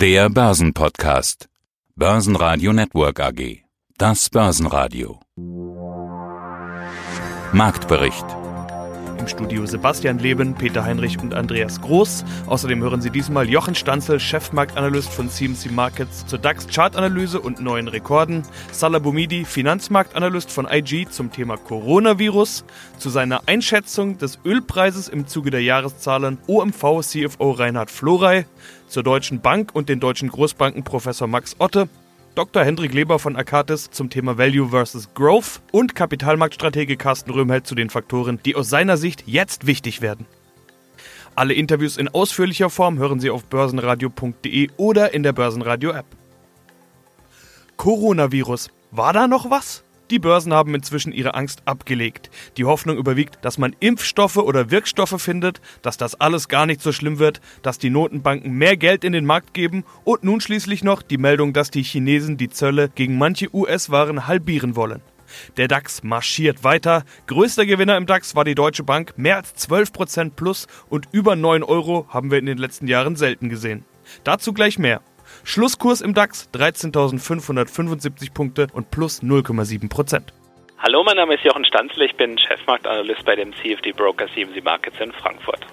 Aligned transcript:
Der 0.00 0.30
Börsenpodcast. 0.30 1.50
Börsenradio 1.94 2.72
Network 2.72 3.20
AG. 3.20 3.64
Das 3.98 4.30
Börsenradio. 4.30 5.20
Marktbericht. 7.52 8.24
Im 9.18 9.28
Studio 9.28 9.66
Sebastian 9.66 10.18
Leben, 10.18 10.54
Peter 10.54 10.84
Heinrich 10.84 11.18
und 11.18 11.34
Andreas 11.34 11.82
Groß. 11.82 12.24
Außerdem 12.46 12.80
hören 12.82 13.02
Sie 13.02 13.10
diesmal 13.10 13.50
Jochen 13.50 13.74
Stanzel, 13.74 14.18
Chefmarktanalyst 14.18 15.12
von 15.12 15.28
CMC 15.28 15.70
Markets 15.70 16.26
zur 16.26 16.38
DAX-Chartanalyse 16.38 17.38
und 17.38 17.60
neuen 17.60 17.86
Rekorden, 17.86 18.44
Salah 18.72 19.00
Boumidi, 19.00 19.44
Finanzmarktanalyst 19.44 20.50
von 20.50 20.66
IG 20.66 21.08
zum 21.10 21.30
Thema 21.30 21.58
Coronavirus, 21.58 22.64
zu 22.96 23.10
seiner 23.10 23.42
Einschätzung 23.44 24.16
des 24.16 24.38
Ölpreises 24.46 25.08
im 25.08 25.26
Zuge 25.26 25.50
der 25.50 25.62
Jahreszahlen 25.62 26.38
OMV 26.46 27.02
CFO 27.02 27.50
Reinhard 27.50 27.90
Florey, 27.90 28.46
zur 28.90 29.02
Deutschen 29.02 29.40
Bank 29.40 29.70
und 29.74 29.88
den 29.88 30.00
deutschen 30.00 30.28
Großbanken 30.28 30.84
Professor 30.84 31.28
Max 31.28 31.56
Otte 31.58 31.88
Dr. 32.34 32.64
Hendrik 32.64 32.94
Leber 32.94 33.18
von 33.18 33.36
Akatis 33.36 33.90
zum 33.90 34.08
Thema 34.08 34.38
Value 34.38 34.68
versus 34.68 35.12
Growth 35.14 35.60
und 35.72 35.94
Kapitalmarktstratege 35.94 36.96
Carsten 36.96 37.30
Röhmheld 37.32 37.66
zu 37.66 37.74
den 37.74 37.90
Faktoren, 37.90 38.38
die 38.44 38.54
aus 38.54 38.68
seiner 38.68 38.96
Sicht 38.96 39.24
jetzt 39.26 39.66
wichtig 39.66 40.00
werden. 40.00 40.26
Alle 41.34 41.54
Interviews 41.54 41.96
in 41.96 42.08
ausführlicher 42.08 42.70
Form 42.70 42.98
hören 42.98 43.18
Sie 43.18 43.30
auf 43.30 43.44
börsenradio.de 43.44 44.70
oder 44.76 45.12
in 45.12 45.22
der 45.22 45.32
Börsenradio-App. 45.32 46.06
Coronavirus. 47.76 48.70
War 48.90 49.12
da 49.12 49.26
noch 49.26 49.50
was? 49.50 49.82
Die 50.10 50.18
Börsen 50.18 50.52
haben 50.52 50.74
inzwischen 50.74 51.12
ihre 51.12 51.34
Angst 51.34 51.62
abgelegt. 51.66 52.30
Die 52.56 52.64
Hoffnung 52.64 52.96
überwiegt, 52.96 53.38
dass 53.44 53.58
man 53.58 53.76
Impfstoffe 53.78 54.38
oder 54.38 54.72
Wirkstoffe 54.72 55.22
findet, 55.22 55.60
dass 55.82 55.96
das 55.96 56.20
alles 56.20 56.48
gar 56.48 56.66
nicht 56.66 56.82
so 56.82 56.90
schlimm 56.90 57.20
wird, 57.20 57.40
dass 57.62 57.78
die 57.78 57.90
Notenbanken 57.90 58.52
mehr 58.52 58.76
Geld 58.76 59.04
in 59.04 59.12
den 59.12 59.24
Markt 59.24 59.54
geben 59.54 59.84
und 60.02 60.24
nun 60.24 60.40
schließlich 60.40 60.82
noch 60.82 61.02
die 61.02 61.18
Meldung, 61.18 61.52
dass 61.52 61.70
die 61.70 61.84
Chinesen 61.84 62.36
die 62.36 62.48
Zölle 62.48 62.88
gegen 62.88 63.18
manche 63.18 63.54
US-Waren 63.54 64.26
halbieren 64.26 64.74
wollen. 64.74 65.00
Der 65.56 65.68
DAX 65.68 66.02
marschiert 66.02 66.64
weiter. 66.64 67.04
Größter 67.28 67.64
Gewinner 67.64 67.96
im 67.96 68.06
DAX 68.06 68.34
war 68.34 68.44
die 68.44 68.56
Deutsche 68.56 68.82
Bank. 68.82 69.14
Mehr 69.16 69.36
als 69.36 69.54
12% 69.56 70.30
plus 70.30 70.66
und 70.88 71.06
über 71.12 71.36
9 71.36 71.62
Euro 71.62 72.06
haben 72.08 72.32
wir 72.32 72.38
in 72.38 72.46
den 72.46 72.58
letzten 72.58 72.88
Jahren 72.88 73.14
selten 73.14 73.48
gesehen. 73.48 73.84
Dazu 74.24 74.52
gleich 74.52 74.76
mehr. 74.76 75.02
Schlusskurs 75.50 76.00
im 76.00 76.14
DAX 76.14 76.48
13.575 76.54 78.32
Punkte 78.32 78.68
und 78.72 78.92
plus 78.92 79.20
0,7 79.20 79.88
Prozent. 79.88 80.32
Hallo, 80.78 81.02
mein 81.02 81.16
Name 81.16 81.34
ist 81.34 81.42
Jochen 81.42 81.64
Stanzle, 81.64 82.04
ich 82.04 82.14
bin 82.14 82.38
Chefmarktanalyst 82.38 83.24
bei 83.24 83.34
dem 83.34 83.52
CFD 83.54 83.90
Broker 83.90 84.28
CMC 84.32 84.62
Markets 84.62 85.00
in 85.00 85.10
Frankfurt. 85.10 85.66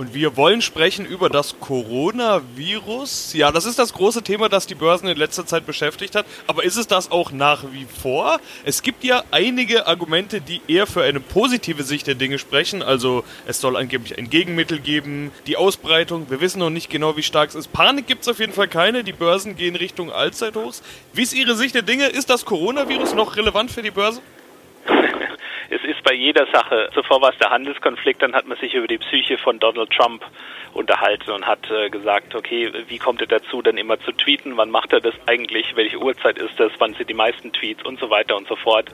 Und 0.00 0.14
wir 0.14 0.34
wollen 0.38 0.62
sprechen 0.62 1.04
über 1.04 1.28
das 1.28 1.60
Coronavirus. 1.60 3.34
Ja, 3.34 3.52
das 3.52 3.66
ist 3.66 3.78
das 3.78 3.92
große 3.92 4.22
Thema, 4.22 4.48
das 4.48 4.66
die 4.66 4.74
Börsen 4.74 5.06
in 5.08 5.18
letzter 5.18 5.44
Zeit 5.44 5.66
beschäftigt 5.66 6.14
hat. 6.14 6.24
Aber 6.46 6.64
ist 6.64 6.76
es 6.76 6.86
das 6.86 7.10
auch 7.10 7.32
nach 7.32 7.64
wie 7.72 7.84
vor? 7.84 8.40
Es 8.64 8.80
gibt 8.80 9.04
ja 9.04 9.24
einige 9.30 9.86
Argumente, 9.86 10.40
die 10.40 10.62
eher 10.68 10.86
für 10.86 11.02
eine 11.02 11.20
positive 11.20 11.82
Sicht 11.82 12.06
der 12.06 12.14
Dinge 12.14 12.38
sprechen. 12.38 12.82
Also 12.82 13.24
es 13.46 13.60
soll 13.60 13.76
angeblich 13.76 14.16
ein 14.16 14.30
Gegenmittel 14.30 14.78
geben. 14.78 15.32
Die 15.46 15.58
Ausbreitung, 15.58 16.30
wir 16.30 16.40
wissen 16.40 16.60
noch 16.60 16.70
nicht 16.70 16.88
genau, 16.88 17.18
wie 17.18 17.22
stark 17.22 17.50
es 17.50 17.54
ist. 17.54 17.70
Panik 17.70 18.06
gibt 18.06 18.22
es 18.22 18.28
auf 18.28 18.38
jeden 18.38 18.54
Fall 18.54 18.68
keine. 18.68 19.04
Die 19.04 19.12
Börsen 19.12 19.54
gehen 19.54 19.76
Richtung 19.76 20.10
Allzeithochs. 20.10 20.82
Wie 21.12 21.24
ist 21.24 21.34
Ihre 21.34 21.56
Sicht 21.56 21.74
der 21.74 21.82
Dinge? 21.82 22.06
Ist 22.06 22.30
das 22.30 22.46
Coronavirus 22.46 23.12
noch 23.12 23.36
relevant 23.36 23.70
für 23.70 23.82
die 23.82 23.90
Börse? 23.90 24.22
Es 25.70 25.84
ist 25.84 26.02
bei 26.02 26.14
jeder 26.14 26.46
Sache, 26.52 26.90
zuvor 26.92 27.22
war 27.22 27.30
es 27.30 27.38
der 27.38 27.50
Handelskonflikt, 27.50 28.20
dann 28.22 28.34
hat 28.34 28.46
man 28.46 28.58
sich 28.58 28.74
über 28.74 28.88
die 28.88 28.98
Psyche 28.98 29.38
von 29.38 29.58
Donald 29.60 29.90
Trump 29.90 30.24
unterhalten 30.72 31.30
und 31.30 31.46
hat 31.46 31.70
äh, 31.70 31.90
gesagt, 31.90 32.34
okay, 32.34 32.72
wie 32.88 32.98
kommt 32.98 33.20
er 33.20 33.26
dazu, 33.26 33.62
dann 33.62 33.76
immer 33.76 33.98
zu 34.00 34.12
tweeten, 34.12 34.56
wann 34.56 34.70
macht 34.70 34.92
er 34.92 35.00
das 35.00 35.14
eigentlich, 35.26 35.76
welche 35.76 35.98
Uhrzeit 35.98 36.38
ist 36.38 36.58
das, 36.58 36.72
wann 36.78 36.94
sind 36.94 37.08
die 37.08 37.14
meisten 37.14 37.52
Tweets 37.52 37.84
und 37.84 37.98
so 37.98 38.10
weiter 38.10 38.36
und 38.36 38.48
so 38.48 38.56
fort. 38.56 38.90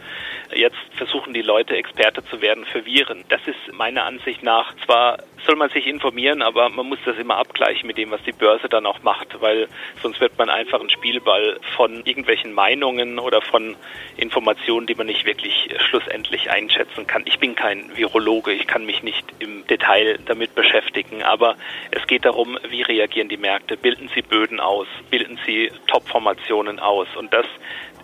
Jetzt 0.54 0.76
versuchen 0.96 1.32
die 1.32 1.42
Leute 1.42 1.76
Experte 1.76 2.24
zu 2.24 2.40
werden 2.40 2.64
für 2.64 2.84
Viren. 2.84 3.24
Das 3.28 3.40
ist 3.46 3.72
meiner 3.72 4.04
Ansicht 4.04 4.42
nach 4.42 4.74
zwar 4.84 5.18
soll 5.46 5.56
man 5.56 5.70
sich 5.70 5.86
informieren, 5.86 6.42
aber 6.42 6.68
man 6.68 6.88
muss 6.88 6.98
das 7.04 7.16
immer 7.18 7.36
abgleichen 7.36 7.86
mit 7.86 7.96
dem, 7.96 8.10
was 8.10 8.22
die 8.24 8.32
Börse 8.32 8.68
dann 8.68 8.84
auch 8.84 9.02
macht, 9.02 9.40
weil 9.40 9.68
sonst 10.02 10.20
wird 10.20 10.36
man 10.38 10.50
einfach 10.50 10.80
ein 10.80 10.90
Spielball 10.90 11.58
von 11.76 12.04
irgendwelchen 12.04 12.52
Meinungen 12.52 13.18
oder 13.18 13.40
von 13.40 13.76
Informationen, 14.16 14.86
die 14.86 14.94
man 14.94 15.06
nicht 15.06 15.24
wirklich 15.24 15.68
schlussendlich 15.88 16.50
einschätzen 16.50 17.06
kann. 17.06 17.22
Ich 17.26 17.38
bin 17.38 17.54
kein 17.54 17.96
Virologe, 17.96 18.52
ich 18.52 18.66
kann 18.66 18.84
mich 18.84 19.02
nicht 19.02 19.24
im 19.38 19.66
Detail 19.66 20.18
damit 20.26 20.54
beschäftigen, 20.54 21.22
aber 21.22 21.56
es 21.90 22.06
geht 22.06 22.24
darum, 22.24 22.58
wie 22.68 22.82
reagieren 22.82 23.28
die 23.28 23.36
Märkte, 23.36 23.76
bilden 23.76 24.10
sie 24.14 24.22
Böden 24.22 24.60
aus, 24.60 24.86
bilden 25.10 25.38
sie 25.46 25.70
Top-Formationen 25.86 26.78
aus 26.78 27.08
und 27.16 27.32
das 27.32 27.46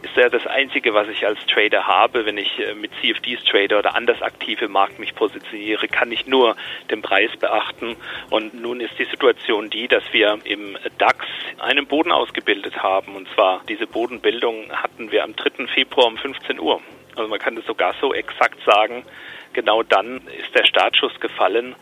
ist 0.03 0.17
ja 0.17 0.29
das 0.29 0.47
Einzige, 0.47 0.95
was 0.95 1.09
ich 1.09 1.25
als 1.27 1.39
Trader 1.47 1.87
habe. 1.87 2.27
Wenn 2.27 2.37
ich 2.37 2.59
äh, 2.59 2.75
mit 2.75 2.91
CFDs 3.01 3.45
trade 3.45 3.79
oder 3.79 3.95
anders 3.95 4.21
aktiv 4.21 4.61
im 4.61 4.73
Markt 4.73 4.99
mich 4.99 5.15
positioniere, 5.15 5.87
kann 5.89 6.11
ich 6.11 6.27
nur 6.27 6.57
den 6.91 7.03
Preis 7.03 7.31
beachten. 7.39 7.97
Und 8.31 8.55
nun 8.55 8.81
ist 8.81 8.99
die 8.99 9.05
Situation 9.05 9.71
die, 9.71 9.89
dass 9.89 10.03
wir 10.13 10.39
im 10.45 10.77
DAX 10.99 11.25
einen 11.59 11.87
Boden 11.87 12.11
ausgebildet 12.11 12.83
haben. 12.83 13.15
Und 13.15 13.29
zwar 13.35 13.63
diese 13.69 13.87
Bodenbildung 13.87 14.73
hatten 14.73 15.13
wir 15.13 15.23
am 15.23 15.37
3. 15.37 15.69
Februar 15.69 16.09
um 16.09 16.17
15 16.17 16.59
Uhr. 16.59 16.81
Also 17.15 17.29
man 17.29 17.39
kann 17.39 17.55
das 17.55 17.65
sogar 17.67 17.95
so 18.01 18.13
exakt 18.13 18.59
sagen, 18.65 19.05
genau 19.53 19.83
dann 19.83 20.23
ist 20.29 20.55
der 20.55 20.65
Startschuss 20.65 21.19
gefallen. 21.21 21.77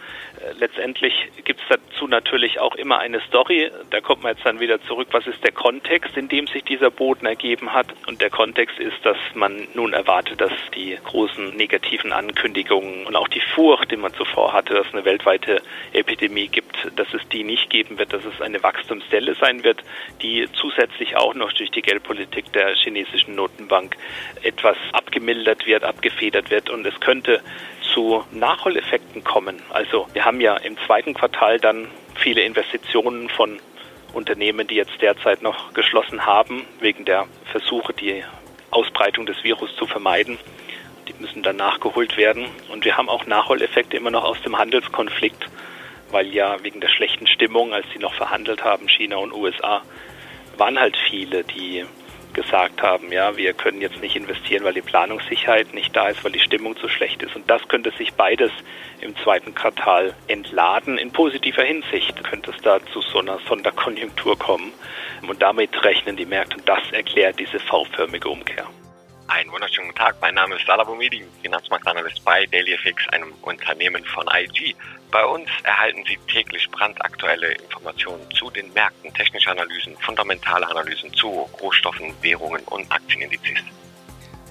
Letztendlich 0.58 1.12
gibt 1.44 1.60
es 1.60 1.66
dazu 1.68 2.08
natürlich 2.08 2.60
auch 2.60 2.74
immer 2.74 2.98
eine 2.98 3.20
Story. 3.20 3.70
Da 3.90 4.00
kommt 4.00 4.22
man 4.22 4.34
jetzt 4.34 4.46
dann 4.46 4.58
wieder 4.58 4.80
zurück. 4.82 5.08
Was 5.10 5.26
ist 5.26 5.44
der 5.44 5.52
Kontext, 5.52 6.16
in 6.16 6.28
dem 6.28 6.46
sich 6.46 6.64
dieser 6.64 6.90
Boden 6.90 7.26
ergeben 7.26 7.74
hat? 7.74 7.88
Und 8.06 8.22
der 8.22 8.30
Kontext 8.30 8.78
ist, 8.78 9.04
dass 9.04 9.18
man 9.34 9.68
nun 9.74 9.92
erwartet, 9.92 10.40
dass 10.40 10.52
die 10.74 10.96
großen 11.04 11.56
negativen 11.56 12.12
Ankündigungen 12.12 13.06
und 13.06 13.16
auch 13.16 13.28
die 13.28 13.42
Furcht, 13.54 13.90
die 13.90 13.96
man 13.96 14.14
zuvor 14.14 14.54
hatte, 14.54 14.72
dass 14.72 14.86
es 14.86 14.94
eine 14.94 15.04
weltweite 15.04 15.60
Epidemie 15.92 16.48
gibt, 16.48 16.76
dass 16.96 17.12
es 17.12 17.20
die 17.28 17.44
nicht 17.44 17.68
geben 17.68 17.98
wird, 17.98 18.14
dass 18.14 18.24
es 18.24 18.40
eine 18.40 18.62
Wachstumsdelle 18.62 19.34
sein 19.34 19.62
wird, 19.62 19.82
die 20.22 20.48
zusätzlich 20.54 21.16
auch 21.16 21.34
noch 21.34 21.52
durch 21.52 21.70
die 21.70 21.82
Geldpolitik 21.82 22.50
der 22.54 22.74
chinesischen 22.76 23.34
Notenbank 23.34 23.94
etwas 24.42 24.78
abgemildert 24.92 25.66
wird, 25.66 25.84
abgefedert 25.84 26.50
wird. 26.50 26.70
Und 26.70 26.86
es 26.86 26.98
könnte 27.00 27.42
zu 27.94 28.24
Nachholeffekten 28.30 29.24
kommen. 29.24 29.60
Also 29.70 30.06
wir 30.12 30.24
haben 30.24 30.40
ja 30.40 30.56
im 30.56 30.76
zweiten 30.86 31.14
Quartal 31.14 31.58
dann 31.58 31.88
viele 32.14 32.42
Investitionen 32.42 33.28
von 33.28 33.60
Unternehmen, 34.12 34.66
die 34.66 34.74
jetzt 34.74 35.00
derzeit 35.00 35.42
noch 35.42 35.72
geschlossen 35.72 36.26
haben, 36.26 36.66
wegen 36.80 37.04
der 37.04 37.26
Versuche, 37.50 37.92
die 37.92 38.24
Ausbreitung 38.70 39.26
des 39.26 39.42
Virus 39.44 39.74
zu 39.76 39.86
vermeiden. 39.86 40.38
Die 41.08 41.14
müssen 41.18 41.42
dann 41.42 41.56
nachgeholt 41.56 42.16
werden. 42.16 42.46
Und 42.72 42.84
wir 42.84 42.96
haben 42.96 43.08
auch 43.08 43.26
Nachholeffekte 43.26 43.96
immer 43.96 44.10
noch 44.10 44.24
aus 44.24 44.40
dem 44.42 44.58
Handelskonflikt, 44.58 45.48
weil 46.10 46.26
ja 46.28 46.62
wegen 46.62 46.80
der 46.80 46.88
schlechten 46.88 47.26
Stimmung, 47.26 47.72
als 47.72 47.86
sie 47.92 47.98
noch 47.98 48.14
verhandelt 48.14 48.64
haben, 48.64 48.88
China 48.88 49.16
und 49.16 49.32
USA, 49.32 49.82
waren 50.56 50.78
halt 50.78 50.96
viele, 51.08 51.44
die 51.44 51.84
gesagt 52.34 52.82
haben, 52.82 53.12
ja, 53.12 53.36
wir 53.36 53.52
können 53.52 53.80
jetzt 53.80 54.00
nicht 54.00 54.16
investieren, 54.16 54.64
weil 54.64 54.74
die 54.74 54.82
Planungssicherheit 54.82 55.74
nicht 55.74 55.94
da 55.94 56.08
ist, 56.08 56.24
weil 56.24 56.32
die 56.32 56.40
Stimmung 56.40 56.76
zu 56.76 56.88
schlecht 56.88 57.22
ist. 57.22 57.36
Und 57.36 57.48
das 57.50 57.66
könnte 57.68 57.90
sich 57.92 58.14
beides 58.14 58.50
im 59.00 59.16
zweiten 59.16 59.54
Quartal 59.54 60.14
entladen. 60.28 60.98
In 60.98 61.12
positiver 61.12 61.62
Hinsicht 61.62 62.22
könnte 62.24 62.50
es 62.50 62.62
da 62.62 62.78
zu 62.92 63.00
so 63.02 63.18
einer 63.18 63.38
Sonderkonjunktur 63.48 64.38
kommen. 64.38 64.72
Und 65.26 65.42
damit 65.42 65.84
rechnen 65.84 66.16
die 66.16 66.26
Märkte. 66.26 66.56
Und 66.56 66.68
das 66.68 66.90
erklärt 66.92 67.38
diese 67.38 67.58
V-förmige 67.58 68.28
Umkehr. 68.28 68.66
Einen 69.30 69.50
wunderschönen 69.52 69.86
guten 69.86 69.98
Tag. 69.98 70.16
Mein 70.20 70.34
Name 70.34 70.56
ist 70.56 70.66
Salah 70.66 70.82
Boumidi, 70.82 71.24
Finanzmarktanalyst 71.40 72.24
bei 72.24 72.46
DailyFX, 72.46 73.08
einem 73.10 73.32
Unternehmen 73.42 74.04
von 74.04 74.26
IG. 74.26 74.74
Bei 75.12 75.24
uns 75.24 75.48
erhalten 75.62 76.02
Sie 76.08 76.18
täglich 76.26 76.68
brandaktuelle 76.72 77.52
Informationen 77.52 78.28
zu 78.36 78.50
den 78.50 78.72
Märkten, 78.72 79.14
technische 79.14 79.52
Analysen, 79.52 79.96
fundamentale 80.00 80.68
Analysen 80.68 81.14
zu 81.14 81.48
Rohstoffen, 81.62 82.12
Währungen 82.22 82.64
und 82.64 82.90
Aktienindizes. 82.90 83.60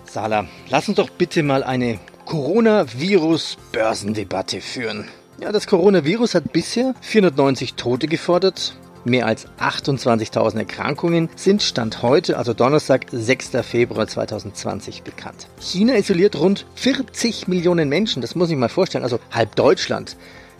Salah, 0.05 0.47
lass 0.69 0.87
uns 0.87 0.95
doch 0.95 1.09
bitte 1.09 1.43
mal 1.43 1.65
eine 1.65 1.99
Coronavirus-Börsendebatte 2.23 4.61
führen. 4.61 5.11
Ja, 5.41 5.51
das 5.51 5.67
Coronavirus 5.67 6.35
hat 6.35 6.53
bisher 6.53 6.93
490 7.01 7.73
Tote 7.73 8.07
gefordert, 8.07 8.77
Mehr 9.05 9.25
als 9.25 9.47
28.000 9.59 10.57
Erkrankungen 10.57 11.29
sind 11.35 11.63
Stand 11.63 12.01
heute, 12.01 12.37
also 12.37 12.53
Donnerstag, 12.53 13.05
6. 13.11 13.51
Februar 13.61 14.07
2020, 14.07 15.03
bekannt. 15.03 15.47
China 15.59 15.95
isoliert 15.95 16.37
rund 16.37 16.65
40 16.75 17.47
Millionen 17.47 17.87
Menschen, 17.87 18.21
das 18.21 18.35
muss 18.35 18.49
ich 18.49 18.57
mal 18.57 18.69
vorstellen, 18.69 19.05
also 19.05 19.19
halb 19.31 19.55
Deutschland. 19.55 20.17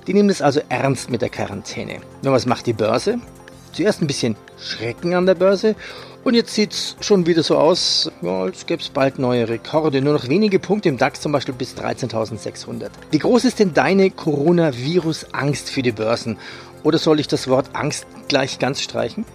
Die 0.08 0.14
nehmen 0.14 0.30
es 0.30 0.42
also 0.42 0.62
ernst 0.70 1.10
mit 1.10 1.22
der 1.22 1.30
Quarantäne. 1.30 2.00
Nur 2.22 2.34
was 2.34 2.46
macht 2.46 2.66
die 2.66 2.74
Börse? 2.74 3.20
Zuerst 3.74 4.02
ein 4.02 4.08
bisschen 4.08 4.36
Schrecken 4.58 5.14
an 5.14 5.26
der 5.26 5.36
Börse 5.36 5.76
und 6.24 6.34
jetzt 6.34 6.54
sieht 6.54 6.74
es 6.74 6.98
schon 7.00 7.26
wieder 7.26 7.44
so 7.44 7.58
aus, 7.58 8.12
ja, 8.22 8.42
als 8.42 8.66
gäbe 8.66 8.82
es 8.82 8.90
bald 8.90 9.20
neue 9.20 9.48
Rekorde. 9.48 10.02
Nur 10.02 10.14
noch 10.14 10.28
wenige 10.28 10.60
Punkte 10.60 10.90
im 10.90 10.98
DAX 10.98 11.22
zum 11.22 11.32
Beispiel 11.32 11.56
bis 11.56 11.76
13.600. 11.76 12.90
Wie 13.12 13.20
groß 13.20 13.46
ist 13.46 13.60
denn 13.60 13.74
deine 13.74 14.10
Coronavirus-Angst 14.12 15.70
für 15.70 15.82
die 15.82 15.94
Börsen? 15.94 16.38
Oder 16.84 16.98
soll 16.98 17.20
ich 17.20 17.28
das 17.28 17.48
Wort 17.48 17.76
Angst 17.76 18.08
gleich 18.28 18.60
ganz 18.60 18.82
streichen? 18.82 19.26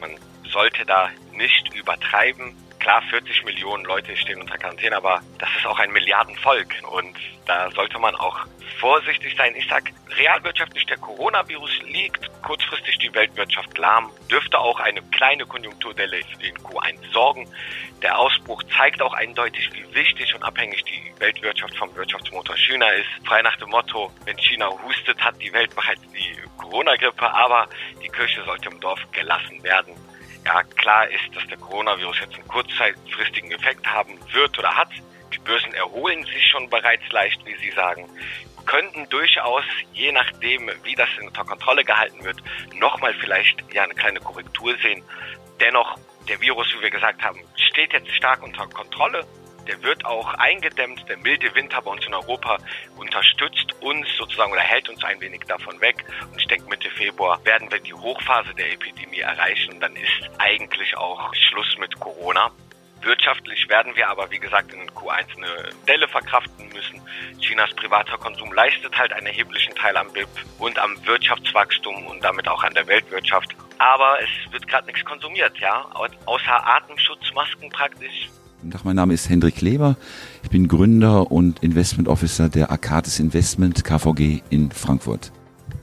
Man 0.00 0.10
sollte 0.50 0.84
da 0.84 1.08
nicht 1.32 1.74
übertreiben. 1.74 2.54
Klar, 2.78 3.02
40 3.10 3.44
Millionen 3.44 3.84
Leute 3.84 4.16
stehen 4.16 4.40
unter 4.40 4.56
Quarantäne, 4.56 4.96
aber 4.96 5.20
das 5.38 5.48
ist 5.56 5.66
auch 5.66 5.78
ein 5.78 5.90
Milliardenvolk 5.90 6.74
und 6.90 7.16
da 7.46 7.70
sollte 7.72 7.98
man 7.98 8.14
auch 8.14 8.46
vorsichtig 8.78 9.34
sein. 9.36 9.54
Ich 9.56 9.68
sag, 9.68 9.92
realwirtschaftlich 10.16 10.86
der 10.86 10.98
Coronavirus 10.98 11.82
liegt 11.86 12.30
kurzfristig 12.42 12.98
die 12.98 13.12
Weltwirtschaft 13.14 13.76
lahm, 13.78 14.10
dürfte 14.30 14.58
auch 14.58 14.80
eine 14.80 15.02
kleine 15.10 15.44
Konjunkturdelle 15.46 16.20
für 16.24 16.38
den 16.38 16.56
Q1 16.58 17.12
sorgen. 17.12 17.48
Der 18.02 18.18
Ausbruch 18.18 18.62
zeigt 18.76 19.02
auch 19.02 19.14
eindeutig, 19.14 19.70
wie 19.72 19.94
wichtig 19.94 20.34
und 20.34 20.42
abhängig 20.42 20.84
die 20.84 21.12
Weltwirtschaft 21.18 21.76
vom 21.76 21.94
Wirtschaftsmotor 21.96 22.56
China 22.56 22.88
ist. 22.90 23.08
Frei 23.26 23.42
nach 23.42 23.56
dem 23.56 23.70
Motto, 23.70 24.12
wenn 24.24 24.38
China 24.38 24.70
hustet, 24.84 25.20
hat 25.20 25.40
die 25.42 25.52
Welt 25.52 25.74
bereits 25.74 26.00
die 26.12 26.36
Corona-Grippe, 26.56 27.28
aber 27.32 27.68
die 28.02 28.08
Kirche 28.08 28.44
sollte 28.44 28.68
im 28.68 28.80
Dorf 28.80 29.00
gelassen 29.12 29.62
werden. 29.62 29.94
Ja, 30.48 30.62
klar 30.62 31.06
ist, 31.10 31.36
dass 31.36 31.46
der 31.48 31.58
Coronavirus 31.58 32.20
jetzt 32.20 32.34
einen 32.36 32.48
kurzzeitfristigen 32.48 33.52
Effekt 33.52 33.86
haben 33.86 34.18
wird 34.32 34.58
oder 34.58 34.74
hat. 34.74 34.88
Die 35.34 35.38
Börsen 35.40 35.74
erholen 35.74 36.24
sich 36.24 36.46
schon 36.50 36.70
bereits 36.70 37.06
leicht, 37.12 37.44
wie 37.44 37.54
Sie 37.56 37.70
sagen, 37.72 38.08
könnten 38.64 39.06
durchaus, 39.10 39.64
je 39.92 40.10
nachdem, 40.10 40.70
wie 40.84 40.94
das 40.94 41.10
unter 41.20 41.44
Kontrolle 41.44 41.84
gehalten 41.84 42.24
wird, 42.24 42.42
nochmal 42.76 43.12
vielleicht 43.20 43.62
ja 43.74 43.82
eine 43.82 43.92
kleine 43.92 44.20
Korrektur 44.20 44.74
sehen. 44.78 45.02
Dennoch, 45.60 45.98
der 46.30 46.40
Virus, 46.40 46.66
wie 46.74 46.82
wir 46.82 46.90
gesagt 46.90 47.22
haben, 47.22 47.40
steht 47.54 47.92
jetzt 47.92 48.10
stark 48.12 48.42
unter 48.42 48.66
Kontrolle. 48.68 49.26
Der 49.68 49.82
wird 49.82 50.04
auch 50.06 50.32
eingedämmt. 50.34 51.06
Der 51.08 51.18
milde 51.18 51.54
Winter 51.54 51.82
bei 51.82 51.90
uns 51.90 52.06
in 52.06 52.14
Europa 52.14 52.58
unterstützt 52.96 53.74
uns 53.80 54.06
sozusagen 54.16 54.50
oder 54.50 54.62
hält 54.62 54.88
uns 54.88 55.04
ein 55.04 55.20
wenig 55.20 55.42
davon 55.46 55.78
weg. 55.80 56.04
Und 56.32 56.40
ich 56.40 56.46
denke, 56.46 56.68
Mitte 56.68 56.90
Februar 56.90 57.44
werden 57.44 57.70
wir 57.70 57.78
die 57.78 57.92
Hochphase 57.92 58.54
der 58.54 58.72
Epidemie 58.72 59.20
erreichen. 59.20 59.78
Dann 59.78 59.94
ist 59.94 60.30
eigentlich 60.38 60.96
auch 60.96 61.32
Schluss 61.34 61.76
mit 61.78 62.00
Corona. 62.00 62.50
Wirtschaftlich 63.02 63.68
werden 63.68 63.94
wir 63.94 64.08
aber, 64.08 64.30
wie 64.30 64.40
gesagt, 64.40 64.72
in 64.72 64.90
Q1 64.90 65.36
eine 65.36 65.68
Delle 65.86 66.08
verkraften 66.08 66.68
müssen. 66.70 67.00
Chinas 67.38 67.72
privater 67.74 68.18
Konsum 68.18 68.52
leistet 68.52 68.96
halt 68.98 69.12
einen 69.12 69.26
erheblichen 69.26 69.74
Teil 69.74 69.96
am 69.96 70.12
BIP 70.12 70.28
und 70.58 70.78
am 70.78 71.06
Wirtschaftswachstum 71.06 72.06
und 72.06 72.24
damit 72.24 72.48
auch 72.48 72.64
an 72.64 72.74
der 72.74 72.86
Weltwirtschaft. 72.86 73.54
Aber 73.78 74.18
es 74.20 74.52
wird 74.52 74.66
gerade 74.66 74.86
nichts 74.86 75.04
konsumiert, 75.04 75.56
ja, 75.58 75.88
außer 76.24 76.66
Atemschutzmasken 76.66 77.70
praktisch. 77.70 78.30
Guten 78.60 78.72
Tag, 78.72 78.84
mein 78.84 78.96
Name 78.96 79.14
ist 79.14 79.28
Hendrik 79.28 79.54
Kleber. 79.54 79.96
Ich 80.42 80.50
bin 80.50 80.66
Gründer 80.66 81.30
und 81.30 81.62
Investment 81.62 82.08
Officer 82.08 82.48
der 82.48 82.72
Arcadis 82.72 83.20
Investment 83.20 83.84
KVG 83.84 84.42
in 84.50 84.72
Frankfurt. 84.72 85.30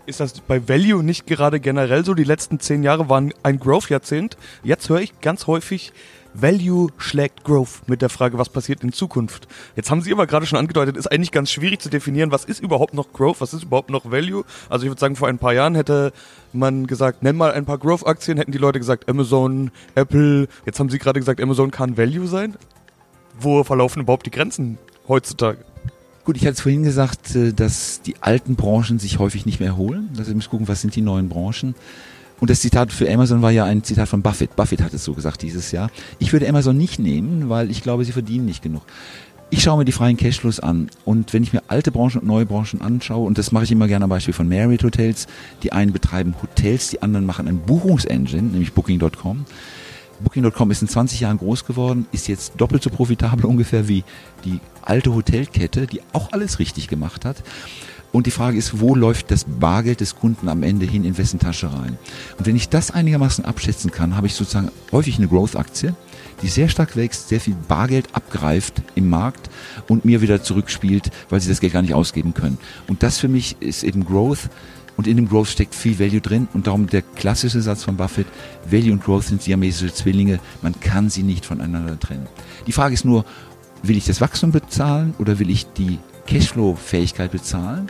Ist 0.06 0.19
das 0.19 0.42
bei 0.42 0.68
Value 0.68 1.01
nicht 1.01 1.25
gerade 1.25 1.62
generell 1.62 2.04
so? 2.04 2.13
Die 2.13 2.25
letzten 2.25 2.60
zehn 2.60 2.83
Jahre 2.83 3.07
waren 3.07 3.33
ein 3.44 3.60
Growth-Jahrzehnt. 3.60 4.36
Jetzt 4.62 4.89
höre 4.89 5.00
ich 5.00 5.22
ganz 5.22 5.48
häufig, 5.48 5.94
Value 6.37 6.89
schlägt 6.97 7.43
Growth 7.43 7.87
mit 7.87 8.01
der 8.01 8.09
Frage, 8.09 8.37
was 8.37 8.49
passiert 8.49 8.83
in 8.83 8.91
Zukunft. 8.91 9.47
Jetzt 9.75 9.89
haben 9.89 10.01
Sie 10.01 10.11
aber 10.11 10.27
gerade 10.27 10.45
schon 10.45 10.59
angedeutet, 10.59 10.97
ist 10.97 11.07
eigentlich 11.07 11.31
ganz 11.31 11.49
schwierig 11.51 11.81
zu 11.81 11.89
definieren, 11.89 12.31
was 12.31 12.45
ist 12.45 12.61
überhaupt 12.61 12.93
noch 12.93 13.13
Growth, 13.13 13.39
was 13.39 13.53
ist 13.53 13.63
überhaupt 13.63 13.89
noch 13.89 14.11
Value. 14.11 14.43
Also 14.69 14.85
ich 14.85 14.89
würde 14.89 14.99
sagen, 14.99 15.15
vor 15.15 15.27
ein 15.27 15.37
paar 15.37 15.53
Jahren 15.53 15.75
hätte 15.75 16.11
man 16.51 16.87
gesagt, 16.87 17.23
nenn 17.23 17.37
mal 17.37 17.51
ein 17.51 17.65
paar 17.65 17.77
Growth-Aktien, 17.77 18.37
hätten 18.37 18.51
die 18.51 18.57
Leute 18.57 18.79
gesagt 18.79 19.07
Amazon, 19.09 19.71
Apple. 19.95 20.47
Jetzt 20.65 20.79
haben 20.79 20.89
Sie 20.89 20.99
gerade 20.99 21.19
gesagt, 21.19 21.41
Amazon 21.41 21.71
kann 21.71 21.97
Value 21.97 22.27
sein. 22.27 22.55
Wo 23.39 23.63
verlaufen 23.63 24.01
überhaupt 24.01 24.25
die 24.25 24.31
Grenzen 24.31 24.77
heutzutage? 25.07 25.59
Gut, 26.25 26.37
ich 26.37 26.43
hatte 26.43 26.53
es 26.53 26.61
vorhin 26.61 26.83
gesagt, 26.83 27.35
äh, 27.35 27.53
dass 27.53 28.01
die 28.01 28.15
alten 28.21 28.55
Branchen 28.55 28.97
sich 28.97 29.19
häufig 29.19 29.45
nicht 29.45 29.59
mehr 29.59 29.69
erholen. 29.69 30.09
Also 30.17 30.27
wir 30.27 30.35
müssen 30.35 30.49
gucken, 30.49 30.67
was 30.67 30.81
sind 30.81 30.95
die 30.95 31.01
neuen 31.01 31.29
Branchen. 31.29 31.75
Und 32.39 32.49
das 32.49 32.59
Zitat 32.59 32.91
für 32.91 33.09
Amazon 33.11 33.41
war 33.41 33.51
ja 33.51 33.65
ein 33.65 33.83
Zitat 33.83 34.09
von 34.09 34.21
Buffett. 34.21 34.55
Buffett 34.55 34.81
hat 34.81 34.93
es 34.93 35.03
so 35.03 35.13
gesagt 35.13 35.41
dieses 35.41 35.71
Jahr. 35.71 35.89
Ich 36.19 36.33
würde 36.33 36.47
Amazon 36.49 36.77
nicht 36.77 36.99
nehmen, 36.99 37.49
weil 37.49 37.71
ich 37.71 37.81
glaube, 37.81 38.03
sie 38.03 38.11
verdienen 38.11 38.45
nicht 38.45 38.61
genug. 38.61 38.83
Ich 39.51 39.61
schaue 39.61 39.77
mir 39.77 39.85
die 39.85 39.91
freien 39.91 40.17
Cashflows 40.17 40.59
an 40.59 40.89
und 41.05 41.31
wenn 41.31 41.43
ich 41.43 41.53
mir 41.53 41.61
alte 41.67 41.91
Branchen 41.91 42.19
und 42.19 42.27
neue 42.27 42.47
Branchen 42.47 42.81
anschaue, 42.81 43.25
und 43.27 43.37
das 43.37 43.51
mache 43.51 43.63
ich 43.63 43.71
immer 43.71 43.87
gerne 43.87 44.03
am 44.03 44.09
Beispiel 44.09 44.33
von 44.33 44.49
Marriott 44.49 44.83
Hotels, 44.83 45.27
die 45.61 45.71
einen 45.71 45.93
betreiben 45.93 46.33
Hotels, 46.41 46.89
die 46.89 47.01
anderen 47.03 47.25
machen 47.25 47.47
ein 47.47 47.59
Buchungsengine, 47.59 48.41
nämlich 48.41 48.73
Booking.com. 48.73 49.45
Booking.com 50.19 50.71
ist 50.71 50.81
in 50.81 50.87
20 50.87 51.19
Jahren 51.19 51.37
groß 51.37 51.65
geworden, 51.65 52.07
ist 52.11 52.27
jetzt 52.27 52.53
doppelt 52.57 52.81
so 52.81 52.89
profitabel 52.89 53.45
ungefähr 53.49 53.87
wie 53.87 54.03
die 54.45 54.59
alte 54.81 55.13
Hotelkette, 55.13 55.87
die 55.87 56.01
auch 56.11 56.31
alles 56.31 56.59
richtig 56.59 56.87
gemacht 56.87 57.23
hat. 57.23 57.43
Und 58.15 58.27
die 58.27 58.31
Frage 58.31 58.57
ist, 58.57 58.79
wo 58.79 58.95
läuft 58.95 59.29
das 59.29 59.44
Bargeld 59.44 60.00
des 60.00 60.15
Kunden 60.15 60.47
am 60.47 60.63
Ende 60.63 60.85
hin, 60.85 61.03
in 61.03 61.17
wessen 61.17 61.38
Tasche 61.38 61.73
rein? 61.73 61.97
Und 62.38 62.45
wenn 62.45 62.56
ich 62.56 62.69
das 62.69 62.89
einigermaßen 62.89 63.44
abschätzen 63.44 63.91
kann, 63.91 64.15
habe 64.15 64.27
ich 64.27 64.35
sozusagen 64.35 64.71
häufig 64.94 65.17
eine 65.17 65.27
Growth-Aktie, 65.27 65.94
die 66.41 66.47
sehr 66.47 66.69
stark 66.69 66.95
wächst, 66.95 67.27
sehr 67.27 67.41
viel 67.41 67.57
Bargeld 67.67 68.07
abgreift 68.15 68.81
im 68.95 69.09
Markt 69.09 69.50
und 69.89 70.06
mir 70.06 70.21
wieder 70.21 70.41
zurückspielt, 70.41 71.12
weil 71.29 71.41
sie 71.41 71.50
das 71.50 71.59
Geld 71.59 71.73
gar 71.73 71.81
nicht 71.81 71.94
ausgeben 71.94 72.33
können. 72.33 72.57
Und 72.88 73.03
das 73.03 73.17
für 73.17 73.27
mich 73.27 73.57
ist 73.59 73.83
eben 73.83 74.06
Growth. 74.06 74.50
Und 74.95 75.07
in 75.07 75.18
dem 75.18 75.27
Growth 75.27 75.50
steckt 75.50 75.75
viel 75.75 76.00
Value 76.00 76.21
drin 76.21 76.47
und 76.53 76.68
darum 76.68 76.88
der 76.88 77.01
klassische 77.01 77.61
Satz 77.61 77.83
von 77.83 77.97
Buffett, 77.97 78.27
Value 78.71 78.94
und 78.94 79.03
Growth 79.03 79.25
sind 79.25 79.41
siamesische 79.41 79.94
Zwillinge, 79.94 80.39
man 80.61 80.79
kann 80.79 81.09
sie 81.09 81.23
nicht 81.23 81.45
voneinander 81.45 82.00
trennen. 82.00 82.27
Die 82.65 82.71
Frage 82.71 82.94
ist 82.94 83.03
nur, 83.03 83.25
will 83.83 83.97
ich 83.97 84.06
das 84.06 84.21
Wachstum 84.21 84.53
bezahlen 84.53 85.13
oder 85.19 85.38
will 85.38 85.50
ich 85.50 85.65
die 85.73 86.00
Cashflow-Fähigkeit 86.27 87.31
bezahlen. 87.31 87.88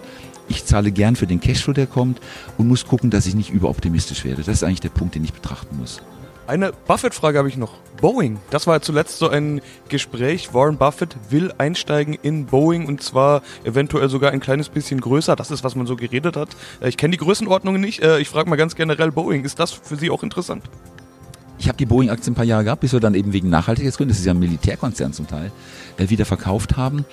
Ich 0.47 0.65
zahle 0.65 0.91
gern 0.91 1.15
für 1.15 1.27
den 1.27 1.39
Cashflow, 1.39 1.73
der 1.73 1.87
kommt 1.87 2.19
und 2.57 2.67
muss 2.67 2.85
gucken, 2.85 3.09
dass 3.09 3.25
ich 3.25 3.35
nicht 3.35 3.49
überoptimistisch 3.49 4.23
werde. 4.25 4.43
Das 4.43 4.55
ist 4.55 4.63
eigentlich 4.63 4.81
der 4.81 4.89
Punkt, 4.89 5.15
den 5.15 5.23
ich 5.23 5.33
betrachten 5.33 5.77
muss. 5.77 6.01
Eine 6.47 6.73
Buffett-Frage 6.85 7.39
habe 7.39 7.49
ich 7.49 7.57
noch. 7.57 7.73
Boeing. 7.99 8.39
Das 8.51 8.67
war 8.67 8.79
zuletzt 8.81 9.17
so 9.17 9.29
ein 9.29 9.61
Gespräch. 9.89 10.53
Warren 10.53 10.77
Buffett 10.77 11.17
will 11.31 11.51
einsteigen 11.57 12.13
in 12.21 12.45
Boeing 12.45 12.85
und 12.85 13.01
zwar 13.01 13.41
eventuell 13.63 14.09
sogar 14.09 14.31
ein 14.31 14.39
kleines 14.39 14.69
bisschen 14.69 15.01
größer. 15.01 15.35
Das 15.35 15.49
ist, 15.49 15.63
was 15.63 15.75
man 15.75 15.87
so 15.87 15.95
geredet 15.95 16.35
hat. 16.35 16.49
Äh, 16.81 16.89
ich 16.89 16.97
kenne 16.97 17.13
die 17.13 17.17
Größenordnungen 17.17 17.81
nicht. 17.81 18.03
Äh, 18.03 18.19
ich 18.19 18.29
frage 18.29 18.47
mal 18.47 18.57
ganz 18.57 18.75
generell 18.75 19.11
Boeing. 19.11 19.43
Ist 19.43 19.59
das 19.59 19.71
für 19.71 19.95
Sie 19.95 20.11
auch 20.11 20.21
interessant? 20.21 20.63
Ich 21.57 21.67
habe 21.67 21.77
die 21.77 21.85
Boeing-Aktie 21.85 22.31
ein 22.31 22.35
paar 22.35 22.45
Jahre 22.45 22.65
gehabt, 22.65 22.81
bis 22.81 22.93
wir 22.93 22.99
dann 22.99 23.15
eben 23.15 23.33
wegen 23.33 23.49
Nachhaltigkeitsgründen, 23.49 24.11
das 24.11 24.19
ist 24.19 24.25
ja 24.25 24.33
ein 24.33 24.39
Militärkonzern 24.39 25.13
zum 25.13 25.25
Teil, 25.25 25.51
äh, 25.97 26.09
wieder 26.09 26.25
verkauft 26.25 26.77
haben. 26.77 27.05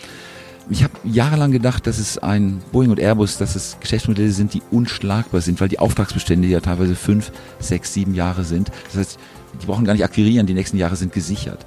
Ich 0.70 0.84
habe 0.84 0.94
jahrelang 1.04 1.50
gedacht, 1.50 1.86
dass 1.86 1.98
es 1.98 2.18
ein 2.18 2.62
Boeing 2.70 2.90
und 2.90 3.00
Airbus, 3.00 3.36
dass 3.36 3.56
es 3.56 3.76
Geschäftsmodelle 3.80 4.30
sind, 4.30 4.54
die 4.54 4.62
unschlagbar 4.70 5.40
sind, 5.40 5.60
weil 5.60 5.68
die 5.68 5.78
Auftragsbestände 5.78 6.46
ja 6.48 6.60
teilweise 6.60 6.94
fünf, 6.94 7.32
sechs, 7.58 7.92
sieben 7.92 8.14
Jahre 8.14 8.44
sind. 8.44 8.70
Das 8.86 8.96
heißt, 8.96 9.18
die 9.60 9.66
brauchen 9.66 9.84
gar 9.84 9.92
nicht 9.92 10.04
akquirieren, 10.04 10.46
die 10.46 10.54
nächsten 10.54 10.76
Jahre 10.78 10.96
sind 10.96 11.12
gesichert. 11.12 11.66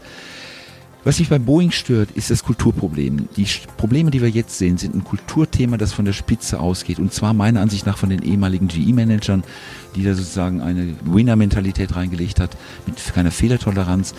Was 1.03 1.19
mich 1.19 1.29
bei 1.29 1.37
Boeing 1.37 1.69
stört, 1.69 2.09
ist 2.15 2.31
das 2.31 2.43
Kulturproblem. 2.43 3.29
Die 3.37 3.45
Probleme, 3.77 4.09
die 4.09 4.23
wir 4.23 4.29
jetzt 4.29 4.57
sehen, 4.57 4.79
sind 4.79 4.95
ein 4.95 5.03
Kulturthema, 5.03 5.77
das 5.77 5.93
von 5.93 6.03
der 6.03 6.13
Spitze 6.13 6.59
ausgeht. 6.59 6.97
Und 6.97 7.13
zwar 7.13 7.35
meiner 7.35 7.61
Ansicht 7.61 7.85
nach 7.85 7.99
von 7.99 8.09
den 8.09 8.23
ehemaligen 8.23 8.67
GE-Managern, 8.67 9.43
die 9.95 10.03
da 10.03 10.15
sozusagen 10.15 10.61
eine 10.61 10.95
Winner-Mentalität 11.05 11.95
reingelegt 11.95 12.39
hat, 12.39 12.57
mit 12.87 12.95
keiner 13.13 13.29
Fehlertoleranz 13.29 14.15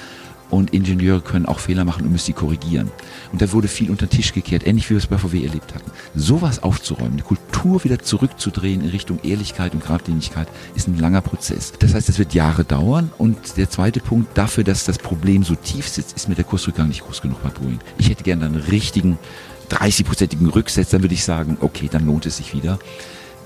und 0.50 0.72
Ingenieure 0.72 1.20
können 1.20 1.46
auch 1.46 1.58
Fehler 1.58 1.84
machen 1.84 2.04
und 2.04 2.12
müssen 2.12 2.26
sie 2.26 2.32
korrigieren. 2.32 2.90
Und 3.32 3.42
da 3.42 3.52
wurde 3.52 3.68
viel 3.68 3.90
unter 3.90 4.06
den 4.06 4.10
Tisch 4.10 4.32
gekehrt, 4.32 4.66
ähnlich 4.66 4.86
wie 4.86 4.94
wir 4.94 4.98
es 4.98 5.06
bei 5.06 5.18
VW 5.18 5.44
erlebt 5.44 5.74
hatten. 5.74 5.90
Sowas 6.14 6.62
aufzuräumen, 6.62 7.16
die 7.16 7.22
Kultur 7.22 7.82
wieder 7.84 7.98
zurückzudrehen 7.98 8.82
in 8.82 8.90
Richtung 8.90 9.18
Ehrlichkeit 9.22 9.74
und 9.74 9.82
Geradlinigkeit, 9.82 10.48
ist 10.74 10.88
ein 10.88 10.98
langer 10.98 11.20
Prozess. 11.20 11.72
Das 11.78 11.94
heißt, 11.94 12.08
es 12.08 12.18
wird 12.18 12.34
Jahre 12.34 12.64
dauern. 12.64 13.10
Und 13.18 13.56
der 13.56 13.70
zweite 13.70 14.00
Punkt 14.00 14.36
dafür, 14.36 14.64
dass 14.64 14.84
das 14.84 14.98
Problem 14.98 15.42
so 15.42 15.54
tief 15.54 15.88
sitzt, 15.88 16.16
ist 16.16 16.28
mir 16.28 16.34
der 16.34 16.44
Kursrückgang 16.44 16.88
nicht 16.88 17.04
groß 17.04 17.22
genug 17.22 17.42
bei 17.42 17.50
Boeing. 17.50 17.80
Ich 17.98 18.08
hätte 18.08 18.24
gerne 18.24 18.46
einen 18.46 18.56
richtigen 18.56 19.18
30-prozentigen 19.70 20.48
Rücksetzer, 20.48 20.92
dann 20.92 21.02
würde 21.02 21.14
ich 21.14 21.24
sagen, 21.24 21.58
okay, 21.60 21.88
dann 21.90 22.06
lohnt 22.06 22.26
es 22.26 22.36
sich 22.36 22.54
wieder. 22.54 22.78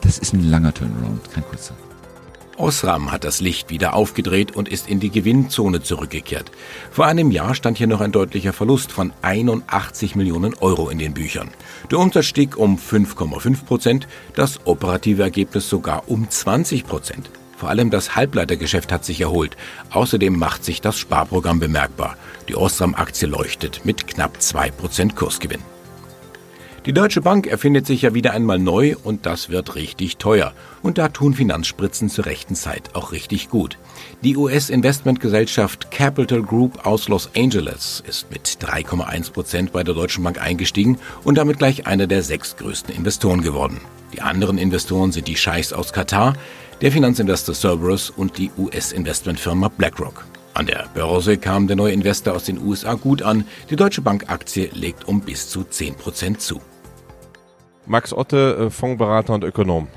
Das 0.03 0.19
ist 0.19 0.33
ein 0.33 0.49
langer 0.49 0.73
Turnaround, 0.75 1.31
kein 1.31 1.45
kurzer. 1.45 1.75
Osram 2.61 3.11
hat 3.11 3.25
das 3.25 3.41
Licht 3.41 3.71
wieder 3.71 3.95
aufgedreht 3.95 4.55
und 4.55 4.69
ist 4.69 4.89
in 4.89 5.01
die 5.01 5.11
Gewinnzone 5.11 5.83
zurückgekehrt. 5.83 6.51
Vor 6.91 7.07
einem 7.07 7.31
Jahr 7.31 7.55
stand 7.55 7.79
hier 7.79 7.87
noch 7.87 8.01
ein 8.01 8.13
deutlicher 8.13 8.53
Verlust 8.53 8.93
von 8.93 9.13
81 9.23 10.15
Millionen 10.15 10.55
Euro 10.55 10.91
in 10.91 10.99
den 10.99 11.15
Büchern. 11.15 11.51
Der 11.91 11.99
Umsatz 11.99 12.27
stieg 12.27 12.57
um 12.57 12.77
5,5 12.77 13.65
Prozent, 13.65 14.09
das 14.35 14.61
operative 14.67 15.23
Ergebnis 15.23 15.69
sogar 15.69 16.09
um 16.09 16.29
20 16.29 16.87
Prozent. 16.87 17.31
Vor 17.57 17.71
allem 17.71 17.91
das 17.91 18.15
Halbleitergeschäft 18.15 18.93
hat 18.93 19.05
sich 19.05 19.21
erholt. 19.21 19.57
Außerdem 19.91 20.39
macht 20.39 20.65
sich 20.65 20.81
das 20.81 20.99
Sparprogramm 20.99 21.61
bemerkbar. 21.61 22.17
Die 22.49 22.57
Osram-Aktie 22.57 23.29
leuchtet 23.29 23.83
mit 23.85 24.07
knapp 24.07 24.39
2% 24.39 25.15
Kursgewinn. 25.15 25.61
Die 26.87 26.95
Deutsche 26.95 27.21
Bank 27.21 27.47
erfindet 27.47 27.87
sich 27.87 28.01
ja 28.01 28.15
wieder 28.15 28.33
einmal 28.33 28.59
neu 28.59 28.95
und 29.05 29.27
das 29.27 29.51
wird 29.51 29.75
richtig 29.75 30.17
teuer. 30.17 30.55
Und 30.81 30.97
da 30.97 31.09
tun 31.09 31.35
Finanzspritzen 31.35 32.09
zur 32.09 32.25
rechten 32.25 32.55
Zeit 32.55 32.95
auch 32.95 33.13
richtig 33.13 33.51
gut. 33.51 33.77
Die 34.23 34.35
US-Investmentgesellschaft 34.35 35.91
Capital 35.91 36.43
Group 36.43 36.87
aus 36.87 37.09
Los 37.09 37.29
Angeles 37.37 38.03
ist 38.09 38.31
mit 38.31 38.47
3,1 38.47 39.31
Prozent 39.31 39.73
bei 39.73 39.85
der 39.85 39.95
Deutschen 39.95 40.25
Bank 40.25 40.41
eingestiegen 40.41 40.99
und 41.23 41.37
damit 41.37 41.59
gleich 41.59 41.87
einer 41.87 42.07
der 42.07 42.23
sechs 42.23 42.57
größten 42.57 42.95
Investoren 42.95 43.43
geworden. 43.43 43.83
Die 44.15 44.23
anderen 44.23 44.57
Investoren 44.57 45.13
sind 45.13 45.29
die 45.29 45.37
Scheichs 45.37 45.75
aus 45.75 45.93
Katar, 45.93 46.33
der 46.81 46.93
Finanzinvestor 46.93 47.55
Cerberus 47.55 48.09
und 48.09 48.39
die 48.39 48.51
US-Investmentfirma 48.57 49.69
BlackRock. 49.69 50.25
An 50.55 50.65
der 50.65 50.89
Börse 50.95 51.37
kam 51.37 51.67
der 51.67 51.77
neue 51.77 51.93
Investor 51.93 52.35
aus 52.35 52.45
den 52.45 52.59
USA 52.59 52.95
gut 52.95 53.21
an. 53.21 53.45
Die 53.69 53.77
Deutsche 53.77 54.01
Bank-Aktie 54.01 54.71
legt 54.73 55.07
um 55.07 55.21
bis 55.21 55.51
zu 55.51 55.65
10 55.65 55.95
Prozent 55.97 56.41
zu. 56.41 56.61
Max 57.91 58.13
Otte, 58.13 58.67
äh, 58.67 58.71
Fondsberater 58.71 59.35
und 59.35 59.43
Ökonom. 59.43 59.89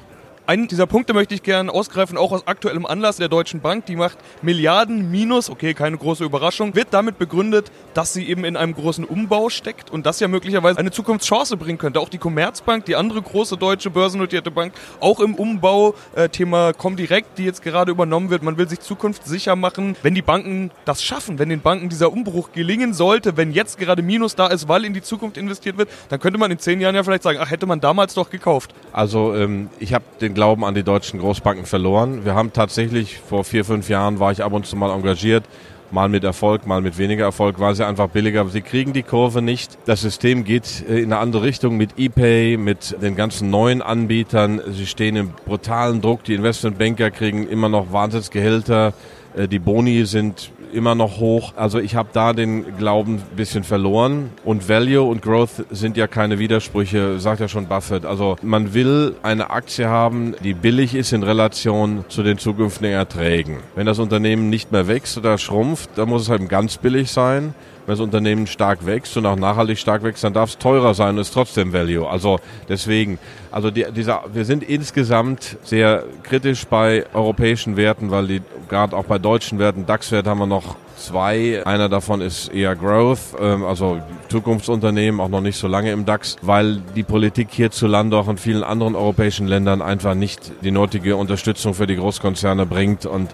Einen 0.45 0.67
dieser 0.67 0.87
Punkte 0.87 1.13
möchte 1.13 1.33
ich 1.33 1.41
gerne 1.41 1.71
ausgreifen, 1.71 2.17
auch 2.17 2.33
aus 2.33 2.47
aktuellem 2.47 2.85
Anlass 2.85 3.15
der 3.15 3.29
Deutschen 3.29 3.61
Bank. 3.61 3.85
Die 3.85 3.95
macht 3.95 4.17
Milliarden 4.41 5.09
Minus, 5.09 5.49
okay, 5.49 5.73
keine 5.73 5.97
große 5.97 6.25
Überraschung, 6.25 6.75
wird 6.75 6.89
damit 6.91 7.17
begründet, 7.17 7.71
dass 7.93 8.11
sie 8.11 8.27
eben 8.27 8.43
in 8.43 8.57
einem 8.57 8.73
großen 8.73 9.05
Umbau 9.05 9.49
steckt 9.49 9.89
und 9.89 10.05
das 10.05 10.19
ja 10.19 10.27
möglicherweise 10.27 10.79
eine 10.79 10.91
Zukunftschance 10.91 11.55
bringen 11.55 11.77
könnte. 11.77 12.01
Auch 12.01 12.09
die 12.09 12.17
Commerzbank, 12.17 12.83
die 12.83 12.97
andere 12.97 13.21
große 13.21 13.55
deutsche 13.55 13.89
börsennotierte 13.89 14.51
Bank, 14.51 14.73
auch 14.99 15.21
im 15.21 15.35
Umbau, 15.35 15.95
äh, 16.13 16.27
Thema 16.27 16.73
Comdirect, 16.73 17.37
die 17.37 17.45
jetzt 17.45 17.61
gerade 17.61 17.91
übernommen 17.91 18.29
wird. 18.29 18.43
Man 18.43 18.57
will 18.57 18.67
sich 18.67 18.81
zukunftssicher 18.81 19.55
machen. 19.55 19.95
Wenn 20.03 20.13
die 20.13 20.21
Banken 20.21 20.71
das 20.83 21.01
schaffen, 21.01 21.39
wenn 21.39 21.47
den 21.47 21.61
Banken 21.61 21.87
dieser 21.87 22.11
Umbruch 22.11 22.51
gelingen 22.51 22.93
sollte, 22.93 23.37
wenn 23.37 23.53
jetzt 23.53 23.77
gerade 23.77 24.01
Minus 24.01 24.35
da 24.35 24.47
ist, 24.47 24.67
weil 24.67 24.83
in 24.83 24.93
die 24.93 25.01
Zukunft 25.01 25.37
investiert 25.37 25.77
wird, 25.77 25.87
dann 26.09 26.19
könnte 26.19 26.37
man 26.37 26.51
in 26.51 26.59
zehn 26.59 26.81
Jahren 26.81 26.95
ja 26.95 27.03
vielleicht 27.03 27.23
sagen, 27.23 27.39
ach, 27.41 27.49
hätte 27.49 27.65
man 27.65 27.79
damals 27.79 28.13
doch 28.13 28.29
gekauft. 28.29 28.75
Also 28.91 29.33
ähm, 29.35 29.69
ich 29.79 29.93
habe 29.93 30.03
den 30.19 30.32
Glauben 30.33 30.63
an 30.63 30.75
die 30.75 30.83
deutschen 30.83 31.19
Großbanken 31.19 31.65
verloren. 31.65 32.25
Wir 32.25 32.35
haben 32.35 32.53
tatsächlich 32.53 33.19
vor 33.19 33.43
vier, 33.43 33.65
fünf 33.65 33.89
Jahren 33.89 34.19
war 34.19 34.31
ich 34.31 34.43
ab 34.43 34.53
und 34.53 34.65
zu 34.65 34.75
mal 34.75 34.93
engagiert, 34.93 35.43
mal 35.91 36.09
mit 36.09 36.23
Erfolg, 36.23 36.65
mal 36.65 36.81
mit 36.81 36.97
weniger 36.97 37.25
Erfolg, 37.25 37.59
weil 37.59 37.75
sie 37.75 37.85
einfach 37.85 38.09
billiger. 38.09 38.47
Sie 38.49 38.61
kriegen 38.61 38.93
die 38.93 39.03
Kurve 39.03 39.41
nicht. 39.41 39.77
Das 39.85 40.01
System 40.01 40.43
geht 40.43 40.83
äh, 40.89 40.99
in 40.99 41.13
eine 41.13 41.17
andere 41.17 41.43
Richtung 41.43 41.77
mit 41.77 41.97
ePay, 41.97 42.57
mit 42.57 42.95
den 43.01 43.15
ganzen 43.15 43.49
neuen 43.49 43.81
Anbietern. 43.81 44.61
Sie 44.71 44.87
stehen 44.87 45.15
im 45.15 45.29
brutalen 45.45 46.01
Druck. 46.01 46.23
Die 46.23 46.33
Investmentbanker 46.33 47.11
kriegen 47.11 47.47
immer 47.47 47.69
noch 47.69 47.93
Wahnsinnsgehälter. 47.93 48.93
Äh, 49.35 49.47
die 49.47 49.59
Boni 49.59 50.05
sind 50.05 50.51
immer 50.73 50.95
noch 50.95 51.19
hoch. 51.19 51.53
Also 51.55 51.79
ich 51.79 51.95
habe 51.95 52.09
da 52.13 52.33
den 52.33 52.77
Glauben 52.77 53.15
ein 53.15 53.35
bisschen 53.35 53.63
verloren. 53.63 54.29
Und 54.43 54.67
Value 54.67 55.03
und 55.03 55.21
Growth 55.21 55.65
sind 55.71 55.97
ja 55.97 56.07
keine 56.07 56.39
Widersprüche, 56.39 57.19
sagt 57.19 57.39
ja 57.39 57.47
schon 57.47 57.67
Buffett. 57.67 58.05
Also 58.05 58.35
man 58.41 58.73
will 58.73 59.15
eine 59.23 59.49
Aktie 59.49 59.87
haben, 59.87 60.35
die 60.43 60.53
billig 60.53 60.95
ist 60.95 61.13
in 61.13 61.23
Relation 61.23 62.05
zu 62.09 62.23
den 62.23 62.37
zukünftigen 62.37 62.93
Erträgen. 62.93 63.57
Wenn 63.75 63.85
das 63.85 63.99
Unternehmen 63.99 64.49
nicht 64.49 64.71
mehr 64.71 64.87
wächst 64.87 65.17
oder 65.17 65.37
schrumpft, 65.37 65.91
dann 65.95 66.09
muss 66.09 66.23
es 66.23 66.29
halt 66.29 66.47
ganz 66.49 66.77
billig 66.77 67.11
sein 67.11 67.53
wenn 67.85 67.93
das 67.93 67.99
Unternehmen 67.99 68.47
stark 68.47 68.85
wächst 68.85 69.17
und 69.17 69.25
auch 69.25 69.35
nachhaltig 69.35 69.77
stark 69.77 70.03
wächst, 70.03 70.23
dann 70.23 70.33
darf 70.33 70.51
es 70.51 70.57
teurer 70.57 70.93
sein 70.93 71.15
und 71.15 71.21
ist 71.21 71.33
trotzdem 71.33 71.73
Value. 71.73 72.07
Also 72.07 72.39
deswegen, 72.69 73.19
also 73.51 73.71
die, 73.71 73.85
dieser, 73.95 74.23
wir 74.33 74.45
sind 74.45 74.63
insgesamt 74.63 75.57
sehr 75.63 76.03
kritisch 76.23 76.65
bei 76.65 77.05
europäischen 77.13 77.75
Werten, 77.75 78.11
weil 78.11 78.27
die 78.27 78.41
gerade 78.69 78.95
auch 78.95 79.05
bei 79.05 79.19
deutschen 79.19 79.59
Werten, 79.59 79.85
DAX-Wert 79.85 80.27
haben 80.27 80.39
wir 80.39 80.47
noch 80.47 80.75
zwei. 80.97 81.65
Einer 81.65 81.89
davon 81.89 82.21
ist 82.21 82.53
eher 82.53 82.75
Growth, 82.75 83.35
ähm, 83.39 83.65
also 83.65 83.99
Zukunftsunternehmen, 84.29 85.19
auch 85.19 85.29
noch 85.29 85.41
nicht 85.41 85.57
so 85.57 85.67
lange 85.67 85.91
im 85.91 86.05
DAX, 86.05 86.37
weil 86.41 86.81
die 86.95 87.03
Politik 87.03 87.49
hierzulande 87.51 88.17
auch 88.17 88.29
in 88.29 88.37
vielen 88.37 88.63
anderen 88.63 88.95
europäischen 88.95 89.47
Ländern 89.47 89.81
einfach 89.81 90.15
nicht 90.15 90.51
die 90.61 90.71
nötige 90.71 91.17
Unterstützung 91.17 91.73
für 91.73 91.87
die 91.87 91.97
Großkonzerne 91.97 92.65
bringt 92.65 93.05
und 93.05 93.29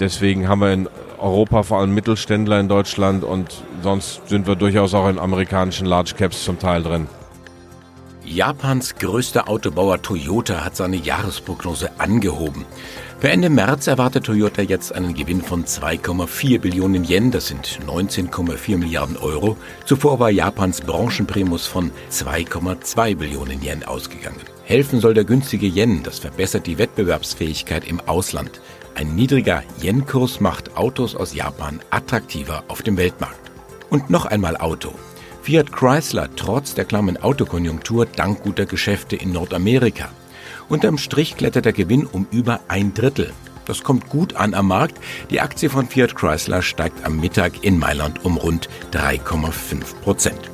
Deswegen 0.00 0.48
haben 0.48 0.60
wir 0.60 0.72
in 0.72 0.88
Europa 1.22 1.62
vor 1.62 1.78
allem 1.78 1.94
Mittelständler 1.94 2.60
in 2.60 2.68
Deutschland 2.68 3.24
und 3.24 3.62
sonst 3.82 4.28
sind 4.28 4.46
wir 4.46 4.56
durchaus 4.56 4.94
auch 4.94 5.08
in 5.08 5.18
amerikanischen 5.18 5.86
Large 5.86 6.14
Caps 6.16 6.44
zum 6.44 6.58
Teil 6.58 6.82
drin. 6.82 7.06
Japans 8.24 8.94
größter 8.94 9.48
Autobauer 9.48 10.00
Toyota 10.00 10.64
hat 10.64 10.76
seine 10.76 10.96
Jahresprognose 10.96 11.90
angehoben. 11.98 12.64
Für 13.18 13.30
Ende 13.30 13.50
März 13.50 13.86
erwartet 13.86 14.24
Toyota 14.24 14.62
jetzt 14.62 14.94
einen 14.94 15.14
Gewinn 15.14 15.42
von 15.42 15.64
2,4 15.64 16.60
Billionen 16.60 17.04
Yen, 17.04 17.30
das 17.30 17.48
sind 17.48 17.78
19,4 17.86 18.78
Milliarden 18.78 19.16
Euro. 19.16 19.56
Zuvor 19.86 20.18
war 20.18 20.30
Japans 20.30 20.80
Branchenprimus 20.80 21.66
von 21.66 21.90
2,2 22.10 23.16
Billionen 23.16 23.62
Yen 23.62 23.84
ausgegangen. 23.84 24.40
Helfen 24.64 25.00
soll 25.00 25.14
der 25.14 25.24
günstige 25.24 25.66
Yen, 25.66 26.02
das 26.02 26.18
verbessert 26.18 26.66
die 26.66 26.78
Wettbewerbsfähigkeit 26.78 27.86
im 27.86 28.00
Ausland. 28.00 28.60
Ein 28.94 29.14
niedriger 29.14 29.62
Yen-Kurs 29.80 30.40
macht 30.40 30.76
Autos 30.76 31.16
aus 31.16 31.34
Japan 31.34 31.80
attraktiver 31.90 32.64
auf 32.68 32.82
dem 32.82 32.96
Weltmarkt. 32.96 33.50
Und 33.88 34.10
noch 34.10 34.26
einmal 34.26 34.56
Auto. 34.56 34.92
Fiat 35.42 35.72
Chrysler 35.72 36.28
trotz 36.36 36.74
der 36.74 36.84
klammen 36.84 37.16
Autokonjunktur 37.16 38.06
dank 38.06 38.42
guter 38.42 38.66
Geschäfte 38.66 39.16
in 39.16 39.32
Nordamerika. 39.32 40.10
Unterm 40.68 40.98
Strich 40.98 41.36
klettert 41.36 41.64
der 41.64 41.72
Gewinn 41.72 42.06
um 42.06 42.26
über 42.30 42.60
ein 42.68 42.94
Drittel. 42.94 43.32
Das 43.64 43.82
kommt 43.82 44.08
gut 44.08 44.36
an 44.36 44.54
am 44.54 44.68
Markt. 44.68 44.98
Die 45.30 45.40
Aktie 45.40 45.70
von 45.70 45.88
Fiat 45.88 46.14
Chrysler 46.14 46.62
steigt 46.62 47.04
am 47.04 47.18
Mittag 47.18 47.64
in 47.64 47.78
Mailand 47.78 48.24
um 48.24 48.36
rund 48.36 48.68
3,5 48.92 49.94
Prozent. 50.02 50.50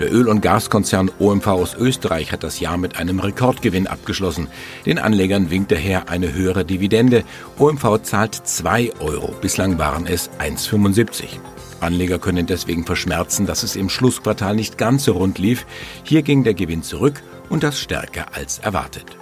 Der 0.00 0.12
Öl- 0.12 0.28
und 0.28 0.42
Gaskonzern 0.42 1.10
OMV 1.18 1.46
aus 1.48 1.74
Österreich 1.76 2.30
hat 2.30 2.44
das 2.44 2.60
Jahr 2.60 2.78
mit 2.78 2.98
einem 2.98 3.18
Rekordgewinn 3.18 3.88
abgeschlossen. 3.88 4.46
Den 4.86 5.00
Anlegern 5.00 5.50
winkt 5.50 5.72
daher 5.72 6.08
eine 6.08 6.32
höhere 6.32 6.64
Dividende. 6.64 7.24
OMV 7.58 8.02
zahlt 8.02 8.34
2 8.34 8.92
Euro, 9.00 9.34
bislang 9.40 9.78
waren 9.78 10.06
es 10.06 10.30
1,75. 10.38 11.40
Anleger 11.80 12.18
können 12.18 12.46
deswegen 12.46 12.84
verschmerzen, 12.84 13.46
dass 13.46 13.64
es 13.64 13.74
im 13.74 13.88
Schlussquartal 13.88 14.54
nicht 14.54 14.78
ganz 14.78 15.04
so 15.04 15.12
rund 15.12 15.38
lief. 15.38 15.66
Hier 16.04 16.22
ging 16.22 16.44
der 16.44 16.54
Gewinn 16.54 16.82
zurück 16.84 17.20
und 17.48 17.64
das 17.64 17.80
stärker 17.80 18.26
als 18.34 18.58
erwartet. 18.60 19.16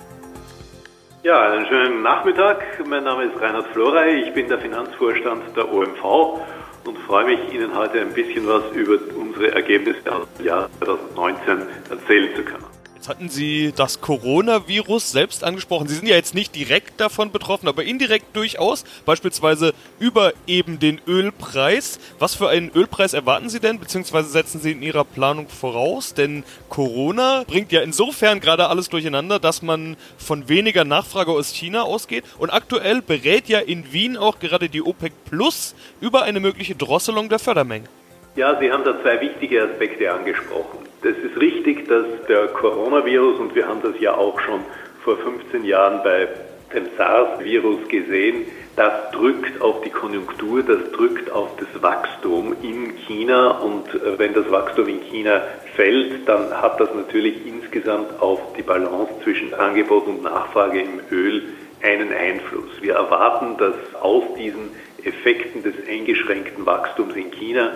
Ja, 1.22 1.52
einen 1.52 1.66
schönen 1.66 2.02
Nachmittag. 2.02 2.62
Mein 2.86 3.04
Name 3.04 3.24
ist 3.24 3.40
Reinhard 3.40 3.66
Florey. 3.72 4.28
Ich 4.28 4.34
bin 4.34 4.46
der 4.48 4.58
Finanzvorstand 4.58 5.56
der 5.56 5.72
OMV 5.72 6.38
und 6.86 6.98
freue 6.98 7.26
mich, 7.26 7.52
Ihnen 7.52 7.74
heute 7.74 8.00
ein 8.00 8.12
bisschen 8.12 8.46
was 8.46 8.62
über 8.74 8.98
unsere 9.16 9.52
Ergebnisse 9.52 10.12
aus 10.12 10.26
dem 10.38 10.46
Jahr 10.46 10.68
2019 10.78 11.62
erzählen 11.90 12.36
zu 12.36 12.42
können. 12.42 12.75
Jetzt 13.06 13.14
hatten 13.18 13.28
Sie 13.28 13.72
das 13.76 14.00
Coronavirus 14.00 15.12
selbst 15.12 15.44
angesprochen. 15.44 15.86
Sie 15.86 15.94
sind 15.94 16.08
ja 16.08 16.16
jetzt 16.16 16.34
nicht 16.34 16.56
direkt 16.56 17.00
davon 17.00 17.30
betroffen, 17.30 17.68
aber 17.68 17.84
indirekt 17.84 18.34
durchaus, 18.34 18.82
beispielsweise 19.04 19.74
über 20.00 20.32
eben 20.48 20.80
den 20.80 21.00
Ölpreis. 21.06 22.00
Was 22.18 22.34
für 22.34 22.48
einen 22.48 22.72
Ölpreis 22.74 23.14
erwarten 23.14 23.48
Sie 23.48 23.60
denn, 23.60 23.78
beziehungsweise 23.78 24.28
setzen 24.28 24.60
Sie 24.60 24.72
in 24.72 24.82
Ihrer 24.82 25.04
Planung 25.04 25.48
voraus? 25.48 26.14
Denn 26.14 26.42
Corona 26.68 27.44
bringt 27.46 27.70
ja 27.70 27.80
insofern 27.80 28.40
gerade 28.40 28.66
alles 28.66 28.88
durcheinander, 28.88 29.38
dass 29.38 29.62
man 29.62 29.96
von 30.18 30.48
weniger 30.48 30.84
Nachfrage 30.84 31.30
aus 31.30 31.54
China 31.54 31.82
ausgeht. 31.82 32.24
Und 32.38 32.50
aktuell 32.50 33.02
berät 33.02 33.48
ja 33.48 33.60
in 33.60 33.92
Wien 33.92 34.16
auch 34.16 34.40
gerade 34.40 34.68
die 34.68 34.82
OPEC 34.82 35.12
Plus 35.30 35.76
über 36.00 36.24
eine 36.24 36.40
mögliche 36.40 36.74
Drosselung 36.74 37.28
der 37.28 37.38
Fördermengen. 37.38 37.88
Ja, 38.34 38.58
Sie 38.58 38.72
haben 38.72 38.82
da 38.82 39.00
zwei 39.00 39.20
wichtige 39.20 39.62
Aspekte 39.62 40.12
angesprochen. 40.12 40.86
Es 41.06 41.18
ist 41.18 41.40
richtig, 41.40 41.86
dass 41.86 42.04
der 42.28 42.48
Coronavirus, 42.48 43.38
und 43.38 43.54
wir 43.54 43.68
haben 43.68 43.80
das 43.80 43.94
ja 44.00 44.14
auch 44.14 44.40
schon 44.40 44.60
vor 45.04 45.16
15 45.16 45.64
Jahren 45.64 46.02
bei 46.02 46.26
dem 46.74 46.86
SARS-Virus 46.98 47.86
gesehen, 47.86 48.46
das 48.74 49.12
drückt 49.12 49.62
auf 49.62 49.82
die 49.82 49.90
Konjunktur, 49.90 50.64
das 50.64 50.90
drückt 50.90 51.30
auf 51.30 51.50
das 51.58 51.80
Wachstum 51.80 52.56
in 52.60 52.96
China 53.06 53.58
und 53.58 53.86
äh, 53.94 54.18
wenn 54.18 54.34
das 54.34 54.50
Wachstum 54.50 54.88
in 54.88 55.00
China 55.02 55.42
fällt, 55.76 56.28
dann 56.28 56.50
hat 56.60 56.80
das 56.80 56.92
natürlich 56.92 57.46
insgesamt 57.46 58.20
auf 58.20 58.40
die 58.58 58.62
Balance 58.62 59.12
zwischen 59.22 59.54
Angebot 59.54 60.08
und 60.08 60.24
Nachfrage 60.24 60.80
im 60.80 61.00
Öl 61.12 61.44
einen 61.84 62.12
Einfluss. 62.12 62.82
Wir 62.82 62.94
erwarten, 62.94 63.56
dass 63.58 63.74
aus 64.02 64.24
diesen 64.36 64.70
Effekten 65.04 65.62
des 65.62 65.74
eingeschränkten 65.88 66.66
Wachstums 66.66 67.14
in 67.14 67.30
China 67.30 67.70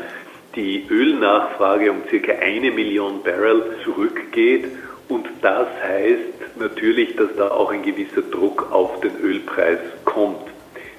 die 0.55 0.87
Ölnachfrage 0.89 1.91
um 1.91 2.03
circa 2.09 2.33
eine 2.33 2.71
Million 2.71 3.23
Barrel 3.23 3.77
zurückgeht. 3.85 4.67
Und 5.09 5.27
das 5.43 5.69
heißt 5.83 6.59
natürlich, 6.59 7.17
dass 7.17 7.35
da 7.37 7.51
auch 7.51 7.71
ein 7.71 7.83
gewisser 7.83 8.23
Druck 8.23 8.71
auf 8.71 9.01
den 9.01 9.17
Ölpreis 9.21 9.79
kommt. 10.05 10.51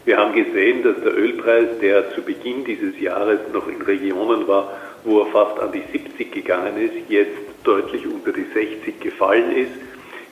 Wir 0.03 0.17
haben 0.17 0.33
gesehen, 0.33 0.83
dass 0.83 1.01
der 1.03 1.15
Ölpreis, 1.15 1.79
der 1.79 2.11
zu 2.13 2.21
Beginn 2.21 2.65
dieses 2.65 2.99
Jahres 2.99 3.39
noch 3.53 3.67
in 3.67 3.81
Regionen 3.81 4.47
war, 4.47 4.77
wo 5.03 5.19
er 5.21 5.27
fast 5.27 5.59
an 5.59 5.71
die 5.71 5.83
70 5.91 6.31
gegangen 6.31 6.77
ist, 6.77 7.09
jetzt 7.09 7.37
deutlich 7.63 8.05
unter 8.07 8.31
die 8.31 8.45
60 8.53 8.99
gefallen 8.99 9.55
ist, 9.55 9.71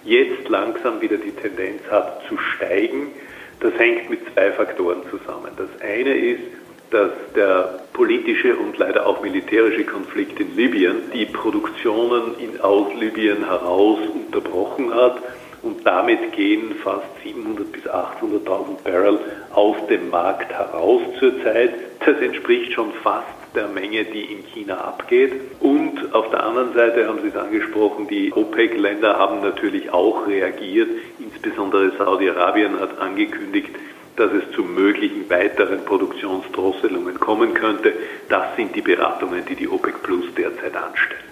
jetzt 0.04 0.50
langsam 0.50 1.02
wieder 1.02 1.18
die 1.18 1.32
Tendenz 1.32 1.82
hat 1.90 2.24
zu 2.28 2.38
steigen. 2.38 3.12
Das 3.60 3.74
hängt 3.78 4.10
mit 4.10 4.22
zwei 4.34 4.52
Faktoren 4.52 5.04
zusammen. 5.12 5.52
Das 5.58 5.70
eine 5.82 6.18
ist, 6.18 6.59
dass 6.92 7.12
der 7.36 7.80
politische 7.94 8.56
und 8.56 8.78
leider 8.78 9.06
auch 9.06 9.22
militärische 9.22 9.84
Konflikt 9.84 10.40
in 10.40 10.56
Libyen 10.56 11.12
die 11.14 11.26
Produktionen 11.26 12.36
in, 12.40 12.60
aus 12.62 12.88
Libyen 13.00 13.46
heraus 13.46 14.00
unterbrochen 14.14 14.94
hat 14.94 15.18
und 15.62 15.86
damit 15.86 16.32
gehen 16.32 16.76
fast 16.84 17.06
700 17.24 17.72
bis 17.72 17.84
800.000 17.84 18.84
Barrel 18.84 19.20
aus 19.54 19.76
dem 19.90 20.10
Markt 20.10 20.52
heraus 20.54 21.02
zurzeit. 21.20 21.74
Das 22.06 22.18
entspricht 22.22 22.74
schon 22.74 22.94
fast 23.04 23.28
der 23.56 23.68
Menge, 23.68 24.06
die 24.06 24.24
in 24.24 24.44
China 24.54 24.78
abgeht. 24.78 25.34
Und 25.60 26.14
auf 26.14 26.30
der 26.30 26.44
anderen 26.44 26.74
Seite 26.74 27.08
haben 27.08 27.20
Sie 27.22 27.28
es 27.28 27.36
angesprochen, 27.36 28.08
die 28.08 28.32
OPEC-Länder 28.32 29.18
haben 29.18 29.42
natürlich 29.42 29.92
auch 29.92 30.28
reagiert. 30.28 30.90
Insbesondere 31.20 31.92
Saudi-Arabien 31.98 32.80
hat 32.80 32.98
angekündigt, 33.00 33.72
dass 34.20 34.32
es 34.34 34.52
zu 34.52 34.64
möglichen 34.64 35.30
weiteren 35.30 35.86
Produktionsdrosselungen 35.86 37.20
kommen 37.20 37.54
könnte. 37.54 37.94
Das 38.28 38.56
sind 38.58 38.76
die 38.76 38.82
Beratungen, 38.82 39.46
die 39.46 39.56
die 39.56 39.68
OPEC 39.70 40.04
Plus 40.04 40.26
derzeit 40.36 40.76
anstellt. 40.76 41.24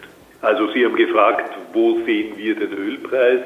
Also 0.41 0.71
Sie 0.71 0.85
haben 0.85 0.95
gefragt, 0.95 1.51
wo 1.73 1.99
sehen 2.05 2.37
wir 2.37 2.55
den 2.55 2.71
Ölpreis? 2.71 3.41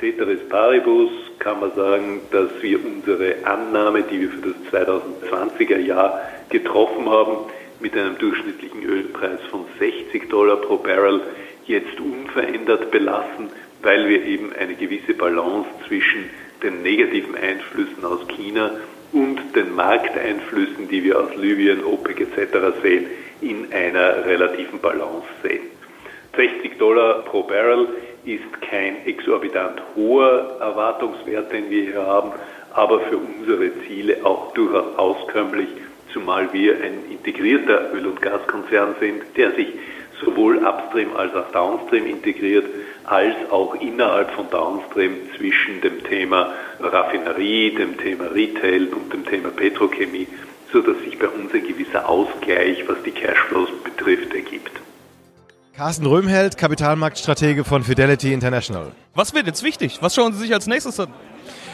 Ceteris 0.00 0.40
Paribus 0.48 1.10
kann 1.38 1.60
man 1.60 1.72
sagen, 1.74 2.20
dass 2.32 2.50
wir 2.62 2.78
unsere 2.84 3.36
Annahme, 3.44 4.02
die 4.02 4.22
wir 4.22 4.30
für 4.30 4.54
das 4.72 4.72
2020er 4.72 5.78
Jahr 5.78 6.22
getroffen 6.48 7.08
haben, 7.08 7.50
mit 7.78 7.96
einem 7.96 8.18
durchschnittlichen 8.18 8.82
Ölpreis 8.82 9.40
von 9.50 9.66
60 9.78 10.28
Dollar 10.28 10.56
pro 10.56 10.78
Barrel 10.78 11.20
jetzt 11.66 12.00
unverändert 12.00 12.90
belassen, 12.90 13.50
weil 13.82 14.08
wir 14.08 14.24
eben 14.24 14.52
eine 14.58 14.74
gewisse 14.74 15.14
Balance 15.14 15.68
zwischen 15.86 16.28
den 16.62 16.82
negativen 16.82 17.34
Einflüssen 17.34 18.04
aus 18.04 18.26
China 18.28 18.72
und 19.12 19.56
den 19.56 19.74
Markteinflüssen, 19.74 20.88
die 20.88 21.02
wir 21.04 21.18
aus 21.18 21.34
Libyen, 21.36 21.84
OPEC 21.84 22.20
etc. 22.20 22.80
sehen, 22.82 23.06
in 23.40 23.72
einer 23.72 24.24
relativen 24.24 24.80
Balance 24.80 25.26
sehen. 25.42 25.62
60 26.36 26.78
Dollar 26.78 27.22
pro 27.24 27.42
Barrel 27.42 27.88
ist 28.24 28.60
kein 28.62 29.04
exorbitant 29.06 29.82
hoher 29.96 30.58
Erwartungswert, 30.60 31.52
den 31.52 31.70
wir 31.70 31.82
hier 31.82 32.06
haben, 32.06 32.32
aber 32.72 33.00
für 33.00 33.16
unsere 33.16 33.70
Ziele 33.86 34.18
auch 34.24 34.52
durchaus 34.52 34.96
auskömmlich, 34.96 35.68
zumal 36.12 36.52
wir 36.52 36.74
ein 36.76 37.10
integrierter 37.10 37.92
Öl- 37.94 38.06
und 38.06 38.22
Gaskonzern 38.22 38.94
sind, 39.00 39.22
der 39.36 39.52
sich 39.52 39.68
sowohl 40.24 40.58
upstream 40.58 41.16
als 41.16 41.34
auch 41.34 41.50
downstream 41.50 42.06
integriert, 42.06 42.66
als 43.04 43.34
auch 43.50 43.74
innerhalb 43.74 44.30
von 44.32 44.48
downstream 44.50 45.16
zwischen 45.36 45.80
dem 45.80 46.04
Thema 46.04 46.52
Raffinerie, 46.78 47.74
dem 47.74 47.96
Thema 47.98 48.26
Retail 48.26 48.88
und 48.92 49.12
dem 49.12 49.26
Thema 49.26 49.48
Petrochemie, 49.50 50.28
sodass 50.72 50.98
sich 51.04 51.18
bei 51.18 51.28
uns 51.28 51.52
ein 51.52 51.66
gewisser 51.66 52.08
Ausgleich, 52.08 52.84
was 52.86 53.02
die 53.04 53.10
Cashflows 53.10 53.70
betrifft, 53.82 54.32
ergibt. 54.34 54.70
Carsten 55.76 56.04
Röhmheld, 56.04 56.58
Kapitalmarktstratege 56.58 57.64
von 57.64 57.82
Fidelity 57.82 58.32
International. 58.34 58.92
Was 59.14 59.32
wird 59.34 59.46
jetzt 59.46 59.62
wichtig? 59.62 59.98
Was 60.02 60.14
schauen 60.14 60.32
Sie 60.34 60.40
sich 60.40 60.52
als 60.52 60.66
nächstes 60.66 61.00
an? 61.00 61.08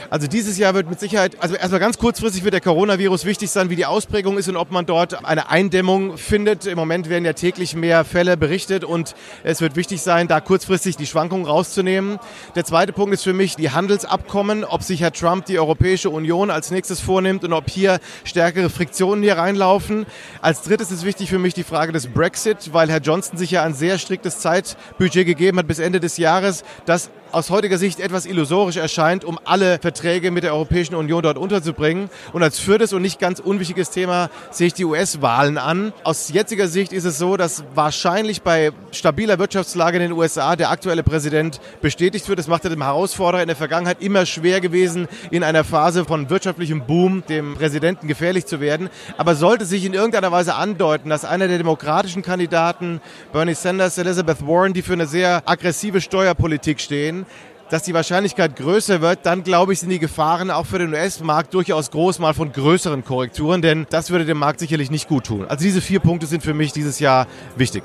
Also 0.08 0.28
dieses 0.28 0.56
Jahr 0.56 0.74
wird 0.74 0.88
mit 0.88 1.00
Sicherheit, 1.00 1.36
also 1.40 1.56
erstmal 1.56 1.80
ganz 1.80 1.98
kurzfristig 1.98 2.44
wird 2.44 2.54
der 2.54 2.60
Coronavirus 2.60 3.24
wichtig 3.24 3.50
sein, 3.50 3.70
wie 3.70 3.76
die 3.76 3.86
Ausprägung 3.86 4.38
ist 4.38 4.48
und 4.48 4.56
ob 4.56 4.70
man 4.70 4.86
dort 4.86 5.24
eine 5.24 5.50
Eindämmung 5.50 6.16
findet. 6.16 6.66
Im 6.66 6.76
Moment 6.76 7.08
werden 7.08 7.24
ja 7.24 7.32
täglich 7.32 7.74
mehr 7.74 8.04
Fälle 8.04 8.36
berichtet 8.36 8.84
und 8.84 9.14
es 9.42 9.60
wird 9.60 9.74
wichtig 9.74 10.02
sein, 10.02 10.28
da 10.28 10.40
kurzfristig 10.40 10.96
die 10.96 11.06
Schwankungen 11.06 11.44
rauszunehmen. 11.44 12.18
Der 12.54 12.64
zweite 12.64 12.92
Punkt 12.92 13.14
ist 13.14 13.24
für 13.24 13.32
mich 13.32 13.56
die 13.56 13.70
Handelsabkommen, 13.70 14.64
ob 14.64 14.82
sich 14.82 15.00
Herr 15.00 15.12
Trump 15.12 15.46
die 15.46 15.58
Europäische 15.58 16.10
Union 16.10 16.50
als 16.50 16.70
nächstes 16.70 17.00
vornimmt 17.00 17.42
und 17.42 17.52
ob 17.52 17.68
hier 17.68 17.98
stärkere 18.24 18.70
Friktionen 18.70 19.24
hier 19.24 19.38
reinlaufen. 19.38 20.06
Als 20.40 20.62
drittes 20.62 20.92
ist 20.92 21.04
wichtig 21.04 21.30
für 21.30 21.40
mich 21.40 21.54
die 21.54 21.64
Frage 21.64 21.92
des 21.92 22.06
Brexit, 22.06 22.72
weil 22.72 22.88
Herr 22.90 23.00
Johnson 23.00 23.38
sich 23.38 23.50
ja 23.50 23.64
ein 23.64 23.74
sehr 23.74 23.98
striktes 23.98 24.38
Zeitbudget 24.38 25.26
gegeben 25.26 25.58
hat 25.58 25.66
bis 25.66 25.80
Ende 25.80 25.98
des 25.98 26.16
Jahres, 26.16 26.62
das 26.84 27.10
aus 27.32 27.50
heutiger 27.50 27.76
Sicht 27.76 27.98
etwas 28.00 28.24
illusorisch 28.24 28.76
erscheint, 28.76 29.24
um 29.24 29.38
alle 29.44 29.78
Verträge 29.80 29.95
mit 30.04 30.44
der 30.44 30.52
Europäischen 30.52 30.94
Union 30.94 31.22
dort 31.22 31.38
unterzubringen. 31.38 32.10
Und 32.32 32.42
als 32.42 32.58
viertes 32.58 32.92
und 32.92 33.02
nicht 33.02 33.18
ganz 33.18 33.40
unwichtiges 33.40 33.90
Thema 33.90 34.30
sehe 34.50 34.68
ich 34.68 34.74
die 34.74 34.84
US-Wahlen 34.84 35.58
an. 35.58 35.92
Aus 36.04 36.28
jetziger 36.28 36.68
Sicht 36.68 36.92
ist 36.92 37.04
es 37.04 37.18
so, 37.18 37.36
dass 37.36 37.64
wahrscheinlich 37.74 38.42
bei 38.42 38.72
stabiler 38.92 39.38
Wirtschaftslage 39.38 39.96
in 39.96 40.02
den 40.02 40.12
USA 40.12 40.56
der 40.56 40.70
aktuelle 40.70 41.02
Präsident 41.02 41.60
bestätigt 41.80 42.28
wird. 42.28 42.38
Das 42.38 42.48
macht 42.48 42.64
er 42.64 42.70
dem 42.70 42.82
Herausforderer 42.82 43.42
in 43.42 43.48
der 43.48 43.56
Vergangenheit 43.56 44.02
immer 44.02 44.26
schwer 44.26 44.60
gewesen, 44.60 45.08
in 45.30 45.42
einer 45.42 45.64
Phase 45.64 46.04
von 46.04 46.30
wirtschaftlichem 46.30 46.86
Boom 46.86 47.24
dem 47.28 47.54
Präsidenten 47.54 48.08
gefährlich 48.08 48.46
zu 48.46 48.60
werden. 48.60 48.88
Aber 49.16 49.34
sollte 49.34 49.64
sich 49.64 49.84
in 49.84 49.94
irgendeiner 49.94 50.32
Weise 50.32 50.54
andeuten, 50.54 51.10
dass 51.10 51.24
einer 51.24 51.48
der 51.48 51.58
demokratischen 51.58 52.22
Kandidaten, 52.22 53.00
Bernie 53.32 53.54
Sanders, 53.54 53.98
Elizabeth 53.98 54.46
Warren, 54.46 54.72
die 54.72 54.82
für 54.82 54.92
eine 54.92 55.06
sehr 55.06 55.42
aggressive 55.46 56.00
Steuerpolitik 56.00 56.80
stehen, 56.80 57.26
dass 57.70 57.82
die 57.82 57.94
Wahrscheinlichkeit 57.94 58.56
größer 58.56 59.00
wird, 59.00 59.26
dann 59.26 59.42
glaube 59.42 59.72
ich, 59.72 59.80
sind 59.80 59.90
die 59.90 59.98
Gefahren 59.98 60.50
auch 60.50 60.66
für 60.66 60.78
den 60.78 60.92
US-Markt 60.92 61.54
durchaus 61.54 61.90
groß, 61.90 62.18
mal 62.18 62.34
von 62.34 62.52
größeren 62.52 63.04
Korrekturen, 63.04 63.62
denn 63.62 63.86
das 63.90 64.10
würde 64.10 64.24
dem 64.24 64.38
Markt 64.38 64.60
sicherlich 64.60 64.90
nicht 64.90 65.08
gut 65.08 65.24
tun. 65.26 65.46
Also 65.46 65.64
diese 65.64 65.80
vier 65.80 66.00
Punkte 66.00 66.26
sind 66.26 66.42
für 66.42 66.54
mich 66.54 66.72
dieses 66.72 67.00
Jahr 67.00 67.26
wichtig. 67.56 67.84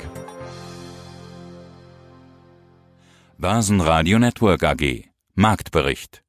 Börsenradio 3.38 4.20
Network 4.20 4.64
AG 4.64 5.06
Marktbericht 5.34 6.21